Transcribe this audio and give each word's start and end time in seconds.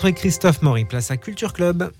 Christophe 0.00 0.62
Maury, 0.62 0.84
place 0.84 1.10
à 1.10 1.16
Culture 1.16 1.52
Club. 1.52 1.90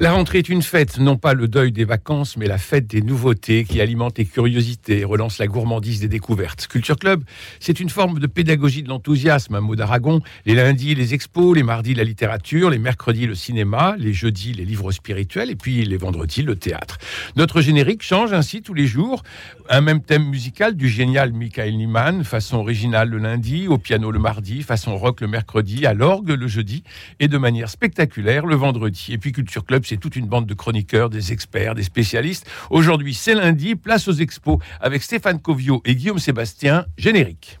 La 0.00 0.12
rentrée 0.12 0.38
est 0.38 0.48
une 0.48 0.62
fête, 0.62 0.98
non 0.98 1.16
pas 1.16 1.34
le 1.34 1.48
deuil 1.48 1.72
des 1.72 1.84
vacances, 1.84 2.36
mais 2.36 2.46
la 2.46 2.58
fête 2.58 2.86
des 2.86 3.02
nouveautés 3.02 3.64
qui 3.64 3.80
alimente 3.80 4.18
les 4.18 4.26
curiosités 4.26 5.00
et 5.00 5.04
relance 5.04 5.38
la 5.38 5.46
gourmandise 5.46 6.00
des 6.00 6.08
découvertes. 6.08 6.66
Culture 6.66 6.98
Club, 6.98 7.24
c'est 7.60 7.80
une 7.80 7.88
forme 7.88 8.18
de 8.18 8.26
pédagogie 8.26 8.82
de 8.82 8.88
l'enthousiasme, 8.88 9.54
un 9.54 9.60
mot 9.60 9.76
d'Aragon. 9.76 10.20
Les 10.44 10.54
lundis, 10.54 10.94
les 10.94 11.14
expos, 11.14 11.54
les 11.54 11.62
mardis, 11.62 11.94
la 11.94 12.04
littérature, 12.04 12.70
les 12.70 12.78
mercredis, 12.78 13.26
le 13.26 13.34
cinéma, 13.34 13.96
les 13.98 14.12
jeudis, 14.12 14.52
les 14.52 14.64
livres 14.64 14.92
spirituels, 14.92 15.50
et 15.50 15.56
puis 15.56 15.84
les 15.84 15.96
vendredis, 15.96 16.42
le 16.42 16.56
théâtre. 16.56 16.98
Notre 17.36 17.60
générique 17.60 18.02
change 18.02 18.32
ainsi 18.32 18.62
tous 18.62 18.74
les 18.74 18.86
jours. 18.86 19.22
Un 19.68 19.80
même 19.80 20.02
thème 20.02 20.24
musical 20.28 20.76
du 20.76 20.88
génial 20.88 21.32
Michael 21.32 21.76
Nyman, 21.76 22.24
façon 22.24 22.58
originale 22.58 23.08
le 23.08 23.18
lundi, 23.18 23.66
au 23.68 23.78
piano 23.78 24.10
le 24.10 24.18
mardi, 24.18 24.62
façon 24.62 24.96
rock 24.96 25.20
le 25.20 25.26
mercredi, 25.26 25.86
à 25.86 25.94
l'orgue 25.94 26.30
le 26.30 26.46
jeudi, 26.46 26.82
et 27.20 27.28
de 27.28 27.38
manière 27.38 27.68
spectaculaire 27.68 28.46
le 28.46 28.54
vendredi. 28.54 29.08
Et 29.10 29.18
puis 29.18 29.32
Culture 29.32 29.64
Club, 29.64 29.75
c'est 29.84 29.96
toute 29.96 30.16
une 30.16 30.26
bande 30.26 30.46
de 30.46 30.54
chroniqueurs, 30.54 31.10
des 31.10 31.32
experts, 31.32 31.74
des 31.74 31.82
spécialistes. 31.82 32.46
Aujourd'hui, 32.70 33.14
c'est 33.14 33.34
lundi, 33.34 33.74
place 33.74 34.08
aux 34.08 34.12
expos 34.12 34.58
avec 34.80 35.02
Stéphane 35.02 35.40
Covio 35.40 35.82
et 35.84 35.94
Guillaume 35.94 36.18
Sébastien. 36.18 36.86
Générique. 36.96 37.58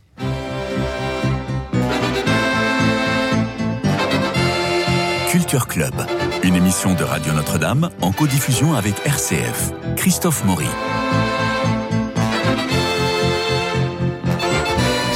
Culture 5.30 5.66
Club, 5.66 5.94
une 6.42 6.54
émission 6.54 6.94
de 6.94 7.04
Radio 7.04 7.32
Notre-Dame 7.34 7.90
en 8.00 8.12
codiffusion 8.12 8.74
avec 8.74 8.94
RCF. 9.04 9.72
Christophe 9.96 10.44
Maury. 10.44 10.66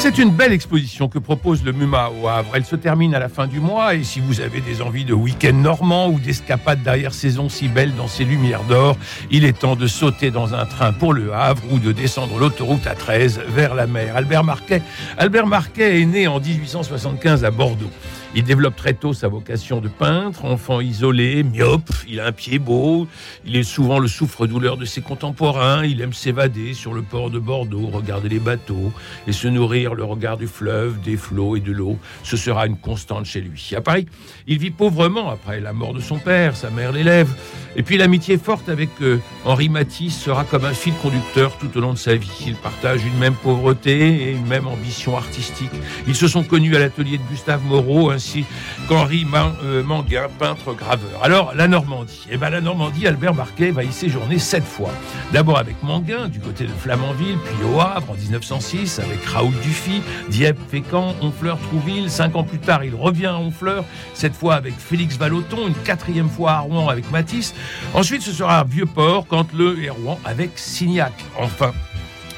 C'est 0.03 0.17
une 0.17 0.31
belle 0.31 0.55
exposition 0.55 1.09
que 1.11 1.19
propose 1.19 1.63
le 1.63 1.75
MUMA 1.75 2.09
au 2.09 2.27
Havre. 2.27 2.53
Elle 2.55 2.65
se 2.65 2.75
termine 2.75 3.15
à 3.15 3.19
la 3.19 3.29
fin 3.29 3.47
du 3.47 3.61
mois 3.61 3.95
et 3.95 4.03
si 4.03 4.19
vous 4.19 4.41
avez 4.41 4.63
des 4.63 4.81
envies 4.81 5.05
de 5.05 5.13
week-end 5.13 5.53
normand 5.53 6.09
ou 6.09 6.19
d'escapade 6.19 6.83
derrière 6.83 7.13
saison 7.13 7.51
si 7.51 7.69
belle 7.69 7.95
dans 7.95 8.09
ses 8.09 8.25
lumières 8.25 8.65
d'or, 8.65 8.97
il 9.31 9.45
est 9.45 9.59
temps 9.59 9.77
de 9.77 9.87
sauter 9.87 10.31
dans 10.31 10.55
un 10.55 10.65
train 10.65 10.95
pour 10.95 11.13
le 11.13 11.35
Havre 11.35 11.63
ou 11.71 11.79
de 11.79 11.93
descendre 11.93 12.39
l'autoroute 12.39 12.87
A13 12.87 13.41
vers 13.47 13.75
la 13.75 13.87
mer. 13.87 14.17
Albert 14.17 14.43
Marquet, 14.43 14.81
Albert 15.19 15.47
Marquet 15.47 16.01
est 16.01 16.07
né 16.07 16.27
en 16.27 16.41
1875 16.41 17.45
à 17.45 17.51
Bordeaux. 17.51 17.91
Il 18.33 18.45
développe 18.45 18.77
très 18.77 18.95
tôt 18.95 19.13
sa 19.13 19.27
vocation 19.27 19.81
de 19.81 19.89
peintre, 19.89 20.45
enfant 20.45 20.81
isolé, 20.81 21.43
myope, 21.43 21.91
il 22.09 22.21
a 22.21 22.27
un 22.27 22.33
pied 22.33 22.61
beau, 22.61 23.09
il 23.45 23.57
est 23.57 23.65
souvent 23.65 23.99
le 23.99 24.07
souffre-douleur 24.07 24.77
de 24.77 24.85
ses 24.85 25.01
contemporains, 25.01 25.85
il 25.85 26.01
aime 26.01 26.13
s'évader 26.13 26.73
sur 26.73 26.95
le 26.95 27.03
port 27.03 27.31
de 27.31 27.41
Bordeaux, 27.41 27.89
regarder 27.89 28.29
les 28.29 28.39
bateaux 28.39 28.93
et 29.27 29.33
se 29.33 29.49
nourrir 29.49 29.95
le 29.95 30.05
regard 30.05 30.37
du 30.37 30.47
fleuve, 30.47 31.01
des 31.01 31.17
flots 31.17 31.57
et 31.57 31.61
de 31.61 31.73
l'eau. 31.73 31.99
Ce 32.23 32.37
sera 32.37 32.67
une 32.67 32.77
constante 32.77 33.25
chez 33.27 33.41
lui. 33.41 33.73
À 33.77 33.81
Paris, 33.81 34.07
il 34.47 34.59
vit 34.59 34.71
pauvrement 34.71 35.31
après 35.31 35.59
la 35.59 35.73
mort 35.73 35.93
de 35.93 36.01
son 36.01 36.19
père, 36.19 36.55
sa 36.55 36.71
mère 36.71 36.93
l'élève. 36.93 37.35
Et 37.75 37.83
puis 37.83 37.97
l'amitié 37.97 38.39
forte 38.39 38.69
avec 38.69 38.91
euh, 39.01 39.19
Henri 39.45 39.69
Matisse 39.69 40.17
sera 40.17 40.45
comme 40.45 40.65
un 40.65 40.73
fil 40.73 40.95
conducteur 40.95 41.57
tout 41.59 41.77
au 41.77 41.81
long 41.81 41.93
de 41.93 41.99
sa 41.99 42.15
vie. 42.15 42.45
Ils 42.47 42.55
partagent 42.55 43.05
une 43.05 43.19
même 43.19 43.35
pauvreté 43.35 44.25
et 44.25 44.33
une 44.33 44.47
même 44.47 44.67
ambition 44.67 45.17
artistique. 45.17 45.71
Ils 46.07 46.17
se 46.17 46.29
sont 46.29 46.43
connus 46.45 46.77
à 46.77 46.79
l'atelier 46.79 47.19
de 47.19 47.23
Gustave 47.31 47.65
Moreau 47.65 48.11
ainsi 48.21 48.45
qu'Henri 48.87 49.27
euh, 49.65 49.83
Manguin, 49.83 50.29
peintre 50.39 50.75
graveur. 50.75 51.23
Alors 51.23 51.55
la 51.55 51.67
Normandie. 51.67 52.27
Eh 52.31 52.37
ben 52.37 52.51
la 52.51 52.61
Normandie, 52.61 53.07
Albert 53.07 53.33
Marquet 53.33 53.71
va 53.71 53.83
y 53.83 53.91
séjourner 53.93 54.39
sept 54.39 54.63
fois. 54.63 54.91
D'abord 55.33 55.59
avec 55.59 55.83
Manguin 55.83 56.29
du 56.29 56.39
côté 56.39 56.65
de 56.65 56.71
Flamanville, 56.71 57.39
puis 57.39 57.65
au 57.65 57.81
Havre 57.81 58.11
en 58.11 58.15
1906 58.15 58.99
avec 58.99 59.25
Raoul 59.25 59.55
Dufy, 59.63 60.03
Dieppe, 60.29 60.59
Fécamp, 60.69 61.15
Honfleur, 61.23 61.59
Trouville. 61.59 62.11
Cinq 62.11 62.37
ans 62.37 62.45
plus 62.45 62.59
tard, 62.59 62.85
il 62.85 62.95
revient 62.95 63.27
à 63.27 63.39
Honfleur, 63.39 63.85
cette 64.13 64.35
fois 64.35 64.55
avec 64.55 64.75
Félix 64.77 65.17
Vallotton, 65.17 65.69
une 65.69 65.75
quatrième 65.75 66.29
fois 66.29 66.53
à 66.53 66.59
Rouen 66.59 66.89
avec 66.89 67.11
Matisse. 67.11 67.55
Ensuite, 67.95 68.21
ce 68.21 68.33
sera 68.33 68.65
Vieux-Port, 68.65 69.27
quand 69.29 69.51
le 69.55 69.83
et 69.83 69.89
Rouen 69.89 70.21
avec 70.27 70.59
Signac. 70.59 71.15
Enfin, 71.39 71.73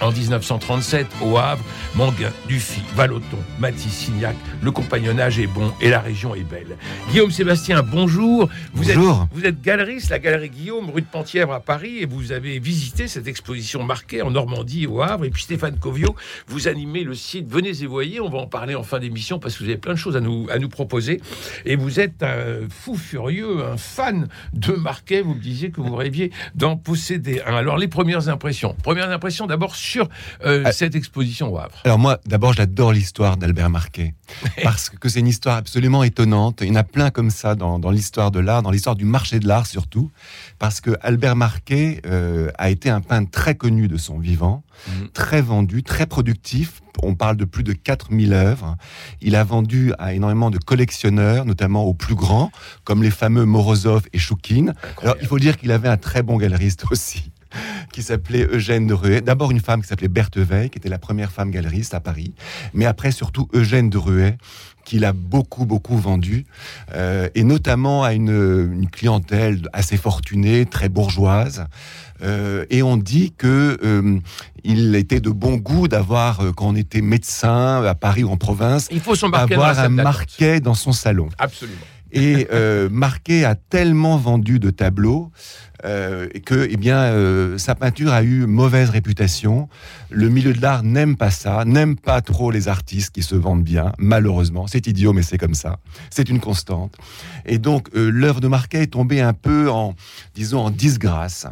en 0.03 0.11
1937, 0.11 1.07
au 1.23 1.39
Havre, 1.39 1.65
Manguin, 1.95 2.31
Dufy, 2.49 2.81
Valoton, 2.95 3.39
Matisse, 3.59 3.93
Signac, 3.93 4.37
le 4.61 4.71
compagnonnage 4.71 5.39
est 5.39 5.47
bon 5.47 5.73
et 5.81 5.89
la 5.89 6.01
région 6.01 6.35
est 6.35 6.43
belle. 6.43 6.77
Guillaume 7.11 7.31
Sébastien, 7.31 7.83
bonjour. 7.83 8.49
Vous 8.75 8.85
bonjour. 8.85 9.23
Êtes, 9.23 9.39
vous 9.39 9.47
êtes 9.47 9.63
galeriste, 9.63 10.11
la 10.11 10.19
galerie 10.19 10.51
Guillaume, 10.51 10.91
rue 10.91 11.03
de 11.03 11.07
Pentièvre 11.07 11.53
à 11.53 11.61
Paris, 11.61 11.99
et 11.99 12.07
vous 12.07 12.33
avez 12.33 12.59
visité 12.59 13.09
cette 13.09 13.29
exposition 13.29 13.83
marquée 13.85 14.23
en 14.23 14.31
Normandie, 14.31 14.87
au 14.87 15.03
Havre. 15.03 15.25
Et 15.25 15.31
puis 15.31 15.43
Stéphane 15.43 15.79
Covio, 15.79 16.15
vous 16.49 16.69
animez 16.69 17.05
le 17.05 17.15
site 17.15 17.49
Venez 17.49 17.83
et 17.83 17.87
voyez. 17.87 18.21
On 18.21 18.29
va 18.29 18.39
en 18.39 18.47
parler 18.47 18.75
en 18.75 18.83
fin 18.83 18.99
d'émission 18.99 19.39
parce 19.39 19.55
que 19.55 19.65
vous 19.65 19.71
avez 19.71 19.79
plein 19.79 19.93
de 19.93 19.99
choses 19.99 20.17
à 20.17 20.21
nous, 20.21 20.47
à 20.51 20.59
nous 20.59 20.69
proposer. 20.69 21.21
Et 21.65 21.77
vous 21.77 22.01
êtes 22.01 22.23
un 22.23 22.69
fou 22.69 22.97
furieux, 22.97 23.65
un 23.65 23.77
fan 23.77 24.29
de 24.53 24.73
Marquet. 24.73 25.21
Vous 25.21 25.35
me 25.35 25.41
disiez 25.41 25.71
que 25.71 25.81
vous 25.81 25.95
rêviez 25.95 26.33
d'en 26.55 26.77
posséder 26.77 27.41
un. 27.47 27.55
Alors, 27.55 27.79
les 27.79 27.89
premières 27.89 28.29
impressions. 28.29 28.75
Premières 28.83 29.11
impressions 29.11 29.47
d'abord 29.47 29.77
sur 29.93 30.09
euh, 30.45 30.63
ah. 30.65 30.73
cette 30.73 30.95
exposition 30.95 31.53
au 31.53 31.59
Havre. 31.59 31.79
Alors 31.85 31.99
moi, 31.99 32.19
d'abord, 32.27 32.55
j'adore 32.55 32.93
l'histoire 32.93 33.37
d'Albert 33.37 33.69
Marquet. 33.69 34.15
parce 34.63 34.89
que 34.89 35.09
c'est 35.11 35.21
une 35.21 35.29
histoire 35.29 35.57
absolument 35.57 36.03
étonnante. 36.03 36.61
Il 36.63 36.69
y 36.69 36.71
en 36.71 36.77
a 36.77 36.85
plein 36.85 37.11
comme 37.11 37.31
ça 37.31 37.55
dans, 37.55 37.79
dans 37.79 37.91
l'histoire 37.91 38.31
de 38.31 38.41
l'art, 38.41 38.63
dans 38.63 38.71
l'histoire 38.71 38.97
du 38.97 39.05
marché 39.05 39.39
de 39.39 39.47
l'art 39.47 39.67
surtout. 39.67 40.11
Parce 40.59 40.81
que 40.81 40.93
Albert 41.03 41.37
Marquet 41.37 42.01
euh, 42.07 42.51
a 42.57 42.71
été 42.71 42.89
un 42.89 43.03
peintre 43.03 43.31
très 43.31 43.55
connu 43.55 43.89
de 43.89 43.99
son 43.99 44.19
vivant, 44.19 44.65
mmh. 44.89 44.91
très 45.13 45.43
vendu, 45.43 45.83
très 45.83 46.07
productif. 46.07 46.81
On 47.03 47.15
parle 47.15 47.37
de 47.37 47.45
plus 47.45 47.63
de 47.63 47.73
4000 47.73 48.33
œuvres. 48.33 48.77
Il 49.21 49.37
a 49.37 49.45
vendu 49.45 49.93
à 49.99 50.15
énormément 50.15 50.51
de 50.51 50.59
collectionneurs, 50.59 51.45
notamment 51.45 51.85
aux 51.85 51.95
plus 51.95 52.15
grands, 52.15 52.51
comme 52.85 53.03
les 53.03 53.11
fameux 53.11 53.45
Morozov 53.45 54.05
et 54.13 54.19
Choukine. 54.19 54.75
Alors, 55.03 55.17
il 55.21 55.27
faut 55.27 55.39
dire 55.39 55.57
qu'il 55.57 55.73
avait 55.73 55.89
un 55.89 55.97
très 55.97 56.23
bon 56.23 56.37
galeriste 56.37 56.85
aussi 56.91 57.32
qui 57.93 58.03
s'appelait 58.03 58.47
Eugène 58.51 58.87
de 58.87 58.95
Ruet. 58.95 59.21
D'abord 59.21 59.51
une 59.51 59.61
femme 59.61 59.83
qui 59.83 59.89
s'appelait 59.89 60.09
Berthe 60.09 60.39
Veil, 60.39 60.71
qui 60.71 60.79
était 60.79 60.89
la 60.89 60.99
première 60.99 61.33
femme 61.33 61.51
galeriste 61.51 61.95
à 61.95 62.01
Paris, 62.01 62.33
mais 62.75 62.87
après 62.87 63.13
surtout 63.13 63.49
Eugène 63.53 63.91
de 63.91 63.99
Ruet, 63.99 64.37
qu'il 64.85 65.05
a 65.05 65.13
beaucoup 65.13 65.65
beaucoup 65.65 65.97
vendu, 65.97 66.45
euh, 66.95 67.29
et 67.35 67.45
notamment 67.45 68.05
à 68.05 68.13
une, 68.13 68.29
une, 68.29 68.91
clientèle 68.91 69.63
assez 69.73 69.97
fortunée, 69.97 70.67
très 70.67 70.89
bourgeoise. 70.89 71.67
Euh, 72.23 72.67
et 72.71 72.83
on 72.83 72.97
dit 72.97 73.33
que 73.37 73.79
euh, 73.83 74.19
il 74.65 74.95
était 74.95 75.21
de 75.21 75.31
bon 75.31 75.57
goût 75.57 75.89
d'avoir, 75.89 76.43
quand 76.57 76.69
on 76.69 76.77
était 76.77 77.01
médecin 77.01 77.83
à 77.85 77.95
Paris 77.95 78.23
ou 78.25 78.31
en 78.31 78.37
province, 78.37 78.89
il 78.91 79.01
faut 79.01 79.15
son 79.15 79.33
avoir 79.33 79.79
un 79.79 79.89
marquet 79.89 80.61
dans 80.61 80.75
son 80.75 80.93
salon. 80.93 81.29
Absolument. 81.39 81.79
Et 82.15 82.47
Marquet 82.91 83.45
a 83.45 83.55
tellement 83.55 84.19
vendu 84.19 84.59
de 84.59 84.69
tableaux 84.69 85.31
euh, 85.85 86.29
que, 86.45 86.69
eh 86.71 86.77
bien, 86.77 86.99
euh, 86.99 87.59
sa 87.59 87.75
peinture 87.75 88.13
a 88.13 88.23
eu 88.23 88.47
mauvaise 88.47 88.91
réputation. 88.91 89.69
Le 90.11 90.29
milieu 90.29 90.53
de 90.53 90.61
l'art 90.61 90.83
n'aime 90.83 91.17
pas 91.17 91.31
ça, 91.31 91.65
n'aime 91.65 91.97
pas 91.97 92.21
trop 92.21 92.51
les 92.51 92.69
artistes 92.69 93.15
qui 93.15 93.23
se 93.23 93.35
vendent 93.35 93.65
bien. 93.65 93.93
Malheureusement, 93.99 94.67
c'est 94.67 94.87
idiot, 94.87 95.13
mais 95.13 95.23
c'est 95.23 95.39
comme 95.39 95.55
ça. 95.55 95.79
C'est 96.11 96.29
une 96.29 96.41
constante. 96.41 96.97
Et 97.47 97.59
donc, 97.59 97.89
euh, 97.95 98.11
l'œuvre 98.11 98.41
de 98.41 98.49
Marquet 98.49 98.83
est 98.83 98.93
tombée 98.93 99.21
un 99.21 99.33
peu 99.33 99.71
en, 99.71 99.95
disons, 100.35 100.61
en 100.61 100.71
disgrâce. 100.71 101.47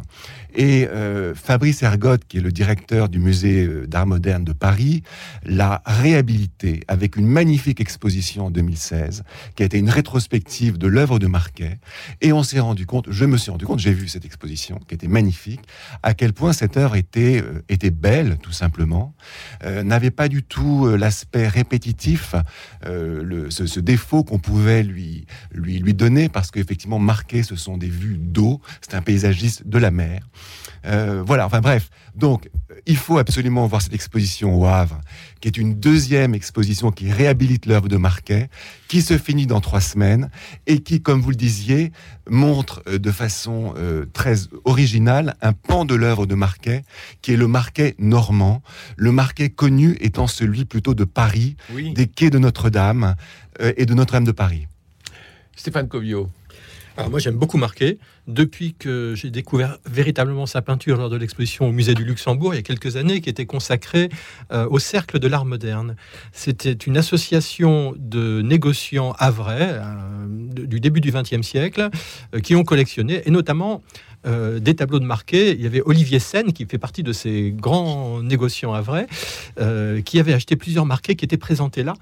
Et 0.53 0.87
euh, 0.89 1.33
Fabrice 1.33 1.81
Ergotte, 1.81 2.25
qui 2.27 2.37
est 2.37 2.41
le 2.41 2.51
directeur 2.51 3.09
du 3.09 3.19
musée 3.19 3.67
d'art 3.87 4.05
moderne 4.05 4.43
de 4.43 4.53
Paris, 4.53 5.01
l'a 5.45 5.81
réhabilité 5.85 6.81
avec 6.87 7.15
une 7.15 7.25
magnifique 7.25 7.79
exposition 7.79 8.47
en 8.47 8.51
2016, 8.51 9.23
qui 9.55 9.63
a 9.63 9.65
été 9.65 9.77
une 9.77 9.89
rétrospective 9.89 10.77
de 10.77 10.87
l'œuvre 10.87 11.19
de 11.19 11.27
Marquet. 11.27 11.79
Et 12.19 12.33
on 12.33 12.43
s'est 12.43 12.59
rendu 12.59 12.85
compte, 12.85 13.07
je 13.09 13.25
me 13.25 13.37
suis 13.37 13.51
rendu 13.51 13.65
compte, 13.65 13.79
j'ai 13.79 13.93
vu 13.93 14.07
cette 14.07 14.20
exposition, 14.25 14.79
qui 14.87 14.95
était 14.95 15.07
magnifique, 15.07 15.61
à 16.03 16.13
quel 16.13 16.33
point 16.33 16.53
cette 16.53 16.77
œuvre 16.77 16.95
était, 16.95 17.41
euh, 17.41 17.63
était 17.69 17.91
belle, 17.91 18.37
tout 18.41 18.51
simplement, 18.51 19.15
euh, 19.63 19.83
n'avait 19.83 20.11
pas 20.11 20.27
du 20.27 20.43
tout 20.43 20.85
euh, 20.85 20.97
l'aspect 20.97 21.47
répétitif, 21.47 22.35
le, 22.85 23.49
ce, 23.49 23.65
ce, 23.65 23.79
défaut 23.79 24.23
qu'on 24.23 24.39
pouvait 24.39 24.83
lui, 24.83 25.25
lui, 25.51 25.79
lui 25.79 25.93
donner, 25.93 26.29
parce 26.29 26.51
qu'effectivement, 26.51 26.99
Marquet, 26.99 27.43
ce 27.43 27.55
sont 27.55 27.77
des 27.77 27.89
vues 27.89 28.17
d'eau, 28.17 28.61
c'est 28.81 28.95
un 28.95 29.01
paysagiste 29.01 29.67
de 29.67 29.77
la 29.77 29.91
mer. 29.91 30.27
Voilà, 30.83 31.45
enfin 31.45 31.61
bref. 31.61 31.89
Donc, 32.15 32.49
il 32.85 32.97
faut 32.97 33.17
absolument 33.17 33.67
voir 33.67 33.81
cette 33.81 33.93
exposition 33.93 34.59
au 34.59 34.65
Havre, 34.65 34.99
qui 35.39 35.47
est 35.47 35.57
une 35.57 35.79
deuxième 35.79 36.33
exposition 36.35 36.91
qui 36.91 37.11
réhabilite 37.11 37.65
l'œuvre 37.65 37.87
de 37.87 37.97
Marquet, 37.97 38.49
qui 38.87 39.01
se 39.01 39.17
finit 39.17 39.47
dans 39.47 39.61
trois 39.61 39.81
semaines 39.81 40.29
et 40.67 40.79
qui, 40.79 41.01
comme 41.01 41.21
vous 41.21 41.29
le 41.29 41.35
disiez, 41.35 41.91
montre 42.29 42.83
euh, 42.87 42.99
de 42.99 43.11
façon 43.11 43.73
euh, 43.77 44.05
très 44.13 44.35
originale 44.65 45.35
un 45.41 45.53
pan 45.53 45.85
de 45.85 45.95
l'œuvre 45.95 46.25
de 46.25 46.35
Marquet, 46.35 46.83
qui 47.21 47.33
est 47.33 47.37
le 47.37 47.47
Marquet 47.47 47.95
normand, 47.97 48.61
le 48.97 49.11
Marquet 49.11 49.49
connu 49.49 49.97
étant 50.01 50.27
celui 50.27 50.65
plutôt 50.65 50.93
de 50.93 51.05
Paris, 51.05 51.55
oui. 51.73 51.93
des 51.93 52.07
quais 52.07 52.29
de 52.29 52.39
Notre-Dame 52.39 53.15
euh, 53.61 53.73
et 53.77 53.85
de 53.85 53.93
Notre-Dame 53.93 54.25
de 54.25 54.31
Paris. 54.31 54.67
Stéphane 55.55 55.87
Covio. 55.87 56.29
Moi 56.97 57.19
j'aime 57.19 57.35
beaucoup 57.35 57.57
Marquet. 57.57 57.97
Depuis 58.27 58.73
que 58.73 59.13
j'ai 59.15 59.31
découvert 59.31 59.77
véritablement 59.85 60.45
sa 60.45 60.61
peinture 60.61 60.97
lors 60.97 61.09
de 61.09 61.15
l'exposition 61.15 61.67
au 61.67 61.71
musée 61.71 61.93
du 61.93 62.03
Luxembourg 62.03 62.53
il 62.53 62.57
y 62.57 62.59
a 62.59 62.63
quelques 62.63 62.97
années, 62.97 63.21
qui 63.21 63.29
était 63.29 63.45
consacrée 63.45 64.09
euh, 64.51 64.67
au 64.69 64.77
cercle 64.77 65.17
de 65.17 65.27
l'art 65.27 65.45
moderne. 65.45 65.95
C'était 66.33 66.73
une 66.73 66.97
association 66.97 67.93
de 67.97 68.41
négociants 68.41 69.13
havrais 69.17 69.79
euh, 69.79 69.85
du 70.65 70.79
début 70.79 71.01
du 71.01 71.11
XXe 71.11 71.41
siècle 71.41 71.89
euh, 72.35 72.39
qui 72.39 72.55
ont 72.55 72.63
collectionné, 72.63 73.21
et 73.25 73.31
notamment 73.31 73.81
euh, 74.25 74.59
des 74.59 74.75
tableaux 74.75 74.99
de 74.99 75.05
Marquet. 75.05 75.51
Il 75.51 75.61
y 75.61 75.65
avait 75.65 75.81
Olivier 75.85 76.19
Sen, 76.19 76.53
qui 76.53 76.65
fait 76.65 76.77
partie 76.77 77.03
de 77.03 77.13
ces 77.13 77.51
grands 77.51 78.21
négociants 78.21 78.73
à 78.73 78.81
vrai, 78.81 79.07
euh, 79.59 80.01
qui 80.01 80.19
avait 80.19 80.33
acheté 80.33 80.55
plusieurs 80.55 80.85
Marquets 80.85 81.15
qui 81.15 81.25
étaient 81.25 81.37
présentés 81.37 81.83
là. 81.83 81.93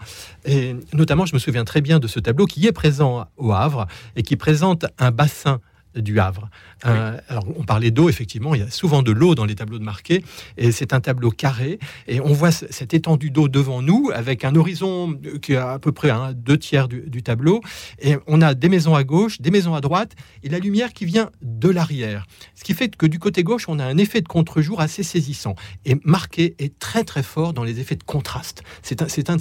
Et 0.46 0.76
notamment, 0.94 1.26
je 1.26 1.34
me 1.34 1.40
souviens 1.40 1.64
très 1.64 1.82
bien 1.82 2.00
de 2.00 2.08
ce 2.08 2.20
tableau 2.20 2.46
qui 2.46 2.66
est 2.68 2.72
présent 2.72 3.28
au 3.38 3.54
Havre 3.54 3.88
et 4.16 4.24
qui 4.24 4.36
présente 4.36 4.86
un 4.98 5.12
bassin 5.12 5.62
du 5.96 6.20
Havre. 6.20 6.50
Euh, 6.86 7.18
alors, 7.28 7.46
on 7.58 7.64
parlait 7.64 7.92
d'eau, 7.92 8.10
effectivement, 8.10 8.56
il 8.56 8.62
y 8.62 8.64
a 8.64 8.70
souvent 8.70 9.02
de 9.02 9.12
l'eau 9.12 9.36
dans 9.36 9.46
les 9.46 9.56
tableaux 9.56 9.80
de 9.80 9.84
Marquet, 9.84 10.24
et 10.58 10.72
c'est 10.72 10.94
un 10.94 11.02
tableau 11.02 11.32
carré, 11.32 11.80
et 12.08 12.22
on 12.22 12.34
voit 12.34 12.52
cette 12.52 12.94
étendue 12.94 13.32
d'eau 13.32 13.48
devant 13.48 13.82
nous, 13.82 14.12
avec 14.14 14.46
un 14.46 14.56
horizon 14.56 15.20
qui 15.42 15.54
est 15.54 15.58
à 15.58 15.80
peu 15.80 15.92
près 15.92 16.10
un 16.10 16.34
deux 16.34 16.58
tiers 16.58 16.88
du, 16.88 17.24
tableau, 17.24 17.62
et 18.00 18.16
on 18.28 18.42
a 18.42 18.54
des 18.54 18.70
maisons 18.70 18.96
à 18.96 19.04
gauche, 19.04 19.42
des 19.42 19.52
maisons 19.52 19.76
à 19.76 19.82
droite, 19.82 20.16
et 20.44 20.50
la 20.50 20.60
lumière 20.60 20.94
qui 20.94 21.06
vient 21.06 21.32
de 21.42 21.70
l'arrière. 21.70 22.26
Ce 22.56 22.64
qui 22.64 22.74
fait 22.74 22.96
que 22.96 23.06
du 23.06 23.20
côté 23.20 23.44
gauche, 23.44 23.68
on 23.68 23.80
a 23.80 23.86
un 23.86 23.98
effet 23.98 24.22
de 24.22 24.28
contre-jour 24.28 24.82
assez 24.82 25.04
saisissant. 25.04 25.56
Et 25.86 25.98
Marquet 26.04 26.56
est 26.60 26.78
très 26.80 27.04
très 27.04 27.24
fort 27.24 27.54
dans 27.54 27.64
les 27.64 27.80
effets 27.80 27.96
de 27.96 28.04
contraste. 28.04 28.64
C'est 28.84 29.02
un, 29.02 29.34
un, 29.34 29.38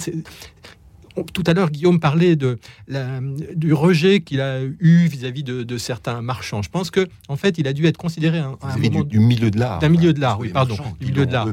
tout 1.23 1.43
à 1.45 1.53
l'heure, 1.53 1.69
Guillaume 1.69 1.99
parlait 1.99 2.35
de 2.35 2.57
du 3.55 3.73
rejet 3.73 4.21
qu'il 4.21 4.41
a 4.41 4.61
eu 4.61 5.07
vis-à-vis 5.07 5.43
de, 5.43 5.77
certains 5.77 6.21
marchands. 6.21 6.61
Je 6.61 6.69
pense 6.69 6.91
que, 6.91 7.07
en 7.27 7.35
fait, 7.35 7.57
il 7.57 7.67
a 7.67 7.73
dû 7.73 7.85
être 7.85 7.97
considéré 7.97 8.39
un, 8.39 8.57
du, 9.03 9.19
milieu 9.19 9.51
de 9.51 9.59
l'art. 9.59 9.79
D'un 9.79 9.89
milieu 9.89 10.13
de 10.13 10.19
l'art, 10.19 10.39
oui, 10.39 10.49
pardon, 10.49 10.75
du 10.99 11.07
milieu 11.07 11.25
de 11.25 11.33
l'art. 11.33 11.47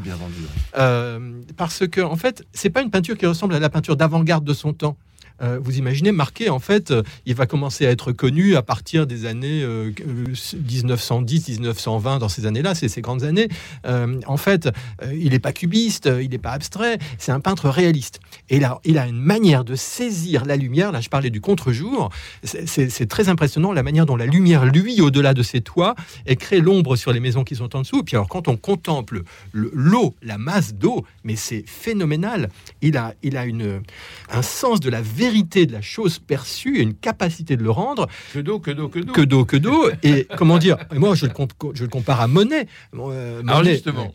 Euh, 0.76 1.40
parce 1.56 1.86
que, 1.86 2.00
en 2.00 2.16
fait, 2.16 2.44
c'est 2.52 2.70
pas 2.70 2.82
une 2.82 2.90
peinture 2.90 3.16
qui 3.16 3.26
ressemble 3.26 3.54
à 3.54 3.60
la 3.60 3.68
peinture 3.68 3.96
d'avant-garde 3.96 4.44
de 4.44 4.54
son 4.54 4.72
temps. 4.72 4.96
Euh, 5.42 5.58
vous 5.60 5.78
imaginez, 5.78 6.12
Marquet, 6.12 6.48
en 6.48 6.58
fait, 6.58 6.90
euh, 6.90 7.02
il 7.26 7.34
va 7.34 7.46
commencer 7.46 7.86
à 7.86 7.90
être 7.90 8.12
connu 8.12 8.56
à 8.56 8.62
partir 8.62 9.06
des 9.06 9.26
années 9.26 9.64
1910-1920, 9.64 12.16
euh, 12.16 12.18
dans 12.18 12.28
ces 12.28 12.46
années-là, 12.46 12.74
c'est 12.74 12.88
ces 12.88 13.00
grandes 13.00 13.24
années. 13.24 13.48
en 13.84 14.36
fait, 14.36 14.68
il 15.12 15.30
n'est 15.30 15.38
pas 15.38 15.52
cubiste, 15.52 16.10
il 16.20 16.30
n'est 16.30 16.38
pas 16.38 16.52
abstrait, 16.52 16.98
c'est 17.18 17.32
un 17.32 17.40
peintre 17.40 17.68
réaliste. 17.68 18.20
Et 18.48 18.60
là, 18.60 18.80
il 18.84 18.98
a 18.98 19.06
une 19.06 19.20
manière 19.20 19.64
de 19.64 19.74
saisir 19.74 20.44
la 20.44 20.56
lumière. 20.56 20.92
Là, 20.92 21.00
je 21.00 21.08
parlais 21.08 21.30
du 21.30 21.40
contre-jour. 21.40 22.10
C'est 22.44 23.08
très 23.08 23.28
impressionnant 23.28 23.72
la 23.72 23.82
manière 23.82 24.06
dont 24.06 24.16
la 24.16 24.26
lumière, 24.26 24.64
lui, 24.64 25.00
au-delà 25.00 25.34
de 25.34 25.42
ses 25.42 25.60
toits, 25.60 25.94
et 26.26 26.36
crée 26.36 26.60
l'ombre 26.60 26.94
sur 26.96 27.12
les 27.12 27.20
maisons 27.20 27.44
qui 27.44 27.56
sont 27.56 27.76
en 27.76 27.82
dessous. 27.82 28.00
Et 28.00 28.02
puis 28.02 28.16
alors, 28.16 28.28
quand 28.28 28.48
on 28.48 28.56
contemple 28.56 29.22
l'eau, 29.52 30.14
la 30.22 30.38
masse 30.38 30.74
d'eau, 30.74 31.04
mais 31.24 31.36
c'est 31.36 31.64
phénoménal. 31.66 32.48
Il 32.82 32.96
a, 32.96 33.14
il 33.22 33.36
a 33.36 33.44
une, 33.44 33.82
un 34.30 34.42
sens 34.42 34.80
de 34.80 34.90
la 34.90 35.02
vérité 35.02 35.25
vérité 35.26 35.66
de 35.66 35.72
la 35.72 35.82
chose 35.82 36.20
perçue 36.20 36.78
et 36.78 36.82
une 36.82 36.94
capacité 36.94 37.56
de 37.56 37.64
le 37.64 37.70
rendre. 37.70 38.06
Que 38.32 38.38
d'eau, 38.38 38.60
que 38.60 38.70
d'eau, 38.70 38.88
que 38.88 39.00
d'eau. 39.00 39.12
Que 39.12 39.22
d'eau, 39.22 39.44
que 39.44 39.56
d'eau. 39.56 39.90
et 40.04 40.26
comment 40.36 40.58
dire 40.58 40.76
Moi, 40.94 41.14
je 41.16 41.26
le, 41.26 41.32
je 41.74 41.82
le 41.82 41.90
compare 41.90 42.20
à 42.20 42.28
Monet. 42.28 42.68
Euh, 42.94 43.42
Alors 43.46 43.64
justement. 43.64 44.14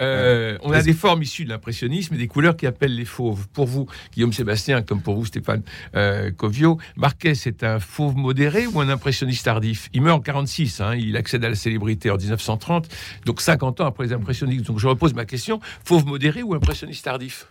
Euh, 0.00 0.56
on 0.62 0.72
a 0.72 0.82
des 0.82 0.94
formes 0.94 1.22
issues 1.22 1.44
de 1.44 1.50
l'impressionnisme 1.50 2.14
et 2.14 2.18
des 2.18 2.26
couleurs 2.26 2.56
qui 2.56 2.66
appellent 2.66 2.94
les 2.94 3.04
fauves. 3.04 3.46
Pour 3.48 3.66
vous, 3.66 3.86
Guillaume 4.14 4.32
Sébastien, 4.32 4.82
comme 4.82 5.02
pour 5.02 5.14
vous, 5.14 5.26
Stéphane 5.26 5.62
euh, 5.94 6.30
Covio, 6.30 6.78
Marquez, 6.96 7.34
c'est 7.34 7.62
un 7.62 7.78
fauve 7.78 8.16
modéré 8.16 8.66
ou 8.66 8.80
un 8.80 8.88
impressionniste 8.88 9.44
tardif? 9.44 9.90
Il 9.92 10.02
meurt 10.02 10.18
en 10.18 10.22
46, 10.22 10.80
hein, 10.80 10.94
il 10.96 11.16
accède 11.16 11.44
à 11.44 11.48
la 11.50 11.54
célébrité 11.54 12.10
en 12.10 12.16
1930, 12.16 12.88
donc 13.26 13.40
50 13.40 13.80
ans 13.82 13.86
après 13.86 14.06
les 14.06 14.12
impressionnistes. 14.12 14.66
Donc 14.66 14.78
je 14.78 14.88
repose 14.88 15.14
ma 15.14 15.26
question, 15.26 15.60
fauve 15.84 16.06
modéré 16.06 16.42
ou 16.42 16.54
impressionniste 16.54 17.04
tardif? 17.04 17.46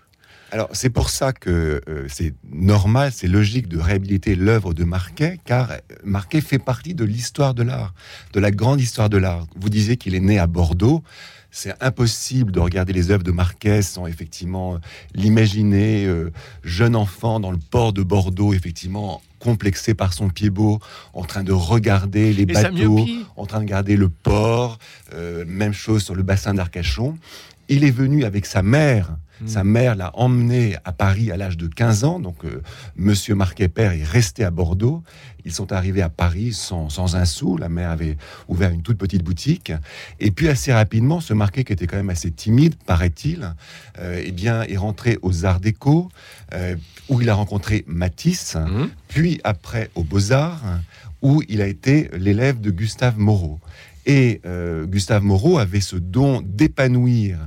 Alors 0.52 0.70
c'est 0.74 0.90
pour 0.90 1.10
ça 1.10 1.32
que 1.32 1.82
euh, 1.88 2.06
c'est 2.10 2.34
normal, 2.52 3.12
c'est 3.14 3.28
logique 3.28 3.70
de 3.70 3.80
réhabiliter 3.80 4.36
l'œuvre 4.36 4.74
de 4.74 4.84
Marquet, 4.84 5.40
car 5.46 5.72
Marquet 6.04 6.42
fait 6.42 6.60
partie 6.60 6.94
de 6.94 7.06
l'histoire 7.06 7.54
de 7.54 7.64
l'art, 7.64 7.94
de 8.34 8.40
la 8.40 8.52
grande 8.52 8.82
histoire 8.82 9.10
de 9.10 9.18
l'art. 9.18 9.48
Vous 9.56 9.70
disiez 9.70 9.96
qu'il 9.96 10.14
est 10.14 10.20
né 10.20 10.40
à 10.40 10.48
Bordeaux. 10.48 11.04
C'est 11.54 11.74
impossible 11.82 12.52
de 12.52 12.60
regarder 12.60 12.94
les 12.94 13.12
œuvres 13.12 13.24
de 13.24 13.32
Marquet 13.32 13.82
sans 13.82 14.08
effectivement 14.08 14.80
l'imaginer 15.14 16.06
euh, 16.06 16.32
jeune 16.64 16.96
enfant 16.96 17.40
dans 17.42 17.52
le 17.52 17.58
port 17.58 17.92
de 17.92 18.04
Bordeaux, 18.04 18.54
effectivement 18.54 19.22
complexé 19.42 19.94
par 19.94 20.14
son 20.14 20.30
pied 20.30 20.50
beau, 20.50 20.80
en 21.14 21.24
train 21.24 21.44
de 21.44 21.52
regarder 21.52 22.32
les 22.32 22.46
bateaux, 22.46 23.06
en 23.36 23.46
train 23.46 23.58
de 23.58 23.64
regarder 23.64 23.98
le 23.98 24.08
port, 24.08 24.78
euh, 25.14 25.44
même 25.48 25.74
chose 25.74 26.04
sur 26.04 26.16
le 26.16 26.24
bassin 26.24 26.54
d'Arcachon. 26.54 27.18
Il 27.72 27.84
est 27.84 27.92
venu 27.92 28.26
avec 28.26 28.46
sa 28.46 28.62
mère 28.62 29.16
sa 29.46 29.64
mère 29.64 29.96
l'a 29.96 30.12
emmené 30.14 30.76
à 30.86 30.92
Paris 30.92 31.32
à 31.32 31.38
l'âge 31.38 31.58
de 31.58 31.68
15 31.68 32.04
ans. 32.04 32.20
Donc, 32.20 32.46
euh, 32.46 32.62
Monsieur 32.96 33.36
Marquet 33.36 33.68
Père 33.68 33.92
est 33.92 34.04
resté 34.04 34.44
à 34.44 34.52
Bordeaux. 34.52 35.04
Ils 35.46 35.52
sont 35.52 35.72
arrivés 35.72 36.02
à 36.02 36.10
Paris 36.10 36.54
sans, 36.54 37.16
un 37.16 37.26
sou. 37.26 37.58
La 37.58 37.70
mère 37.70 37.90
avait 37.90 38.18
ouvert 38.48 38.72
une 38.72 38.84
toute 38.84 38.98
petite 38.98 39.24
boutique. 39.24 39.72
Et 40.20 40.32
puis, 40.32 40.48
assez 40.48 40.72
rapidement, 40.72 41.20
ce 41.20 41.34
Marquet, 41.34 41.64
qui 41.64 41.74
était 41.74 41.88
quand 41.88 41.98
même 41.98 42.10
assez 42.10 42.32
timide, 42.32 42.76
paraît-il, 42.86 43.56
euh, 44.00 44.22
eh 44.24 44.32
bien, 44.32 44.62
est 44.64 44.78
rentré 44.78 45.18
aux 45.22 45.46
Arts 45.46 45.60
Déco, 45.60 46.10
euh, 46.54 46.76
où 47.10 47.22
il 47.22 47.30
a 47.30 47.34
rencontré 47.34 47.84
Matisse, 47.88 48.56
mmh. 48.56 48.86
puis 49.08 49.42
après 49.44 49.90
aux 49.96 50.04
Beaux-Arts, 50.04 50.62
où 51.22 51.42
il 51.50 51.62
a 51.62 51.68
été 51.68 52.10
l'élève 52.14 52.62
de 52.62 52.72
Gustave 52.72 53.18
Moreau. 53.18 53.60
Et 54.06 54.42
Gustave 54.86 55.24
Moreau 55.24 55.58
avait 55.58 55.80
ce 55.82 55.96
don 55.96 56.42
d'épanouir 56.42 57.38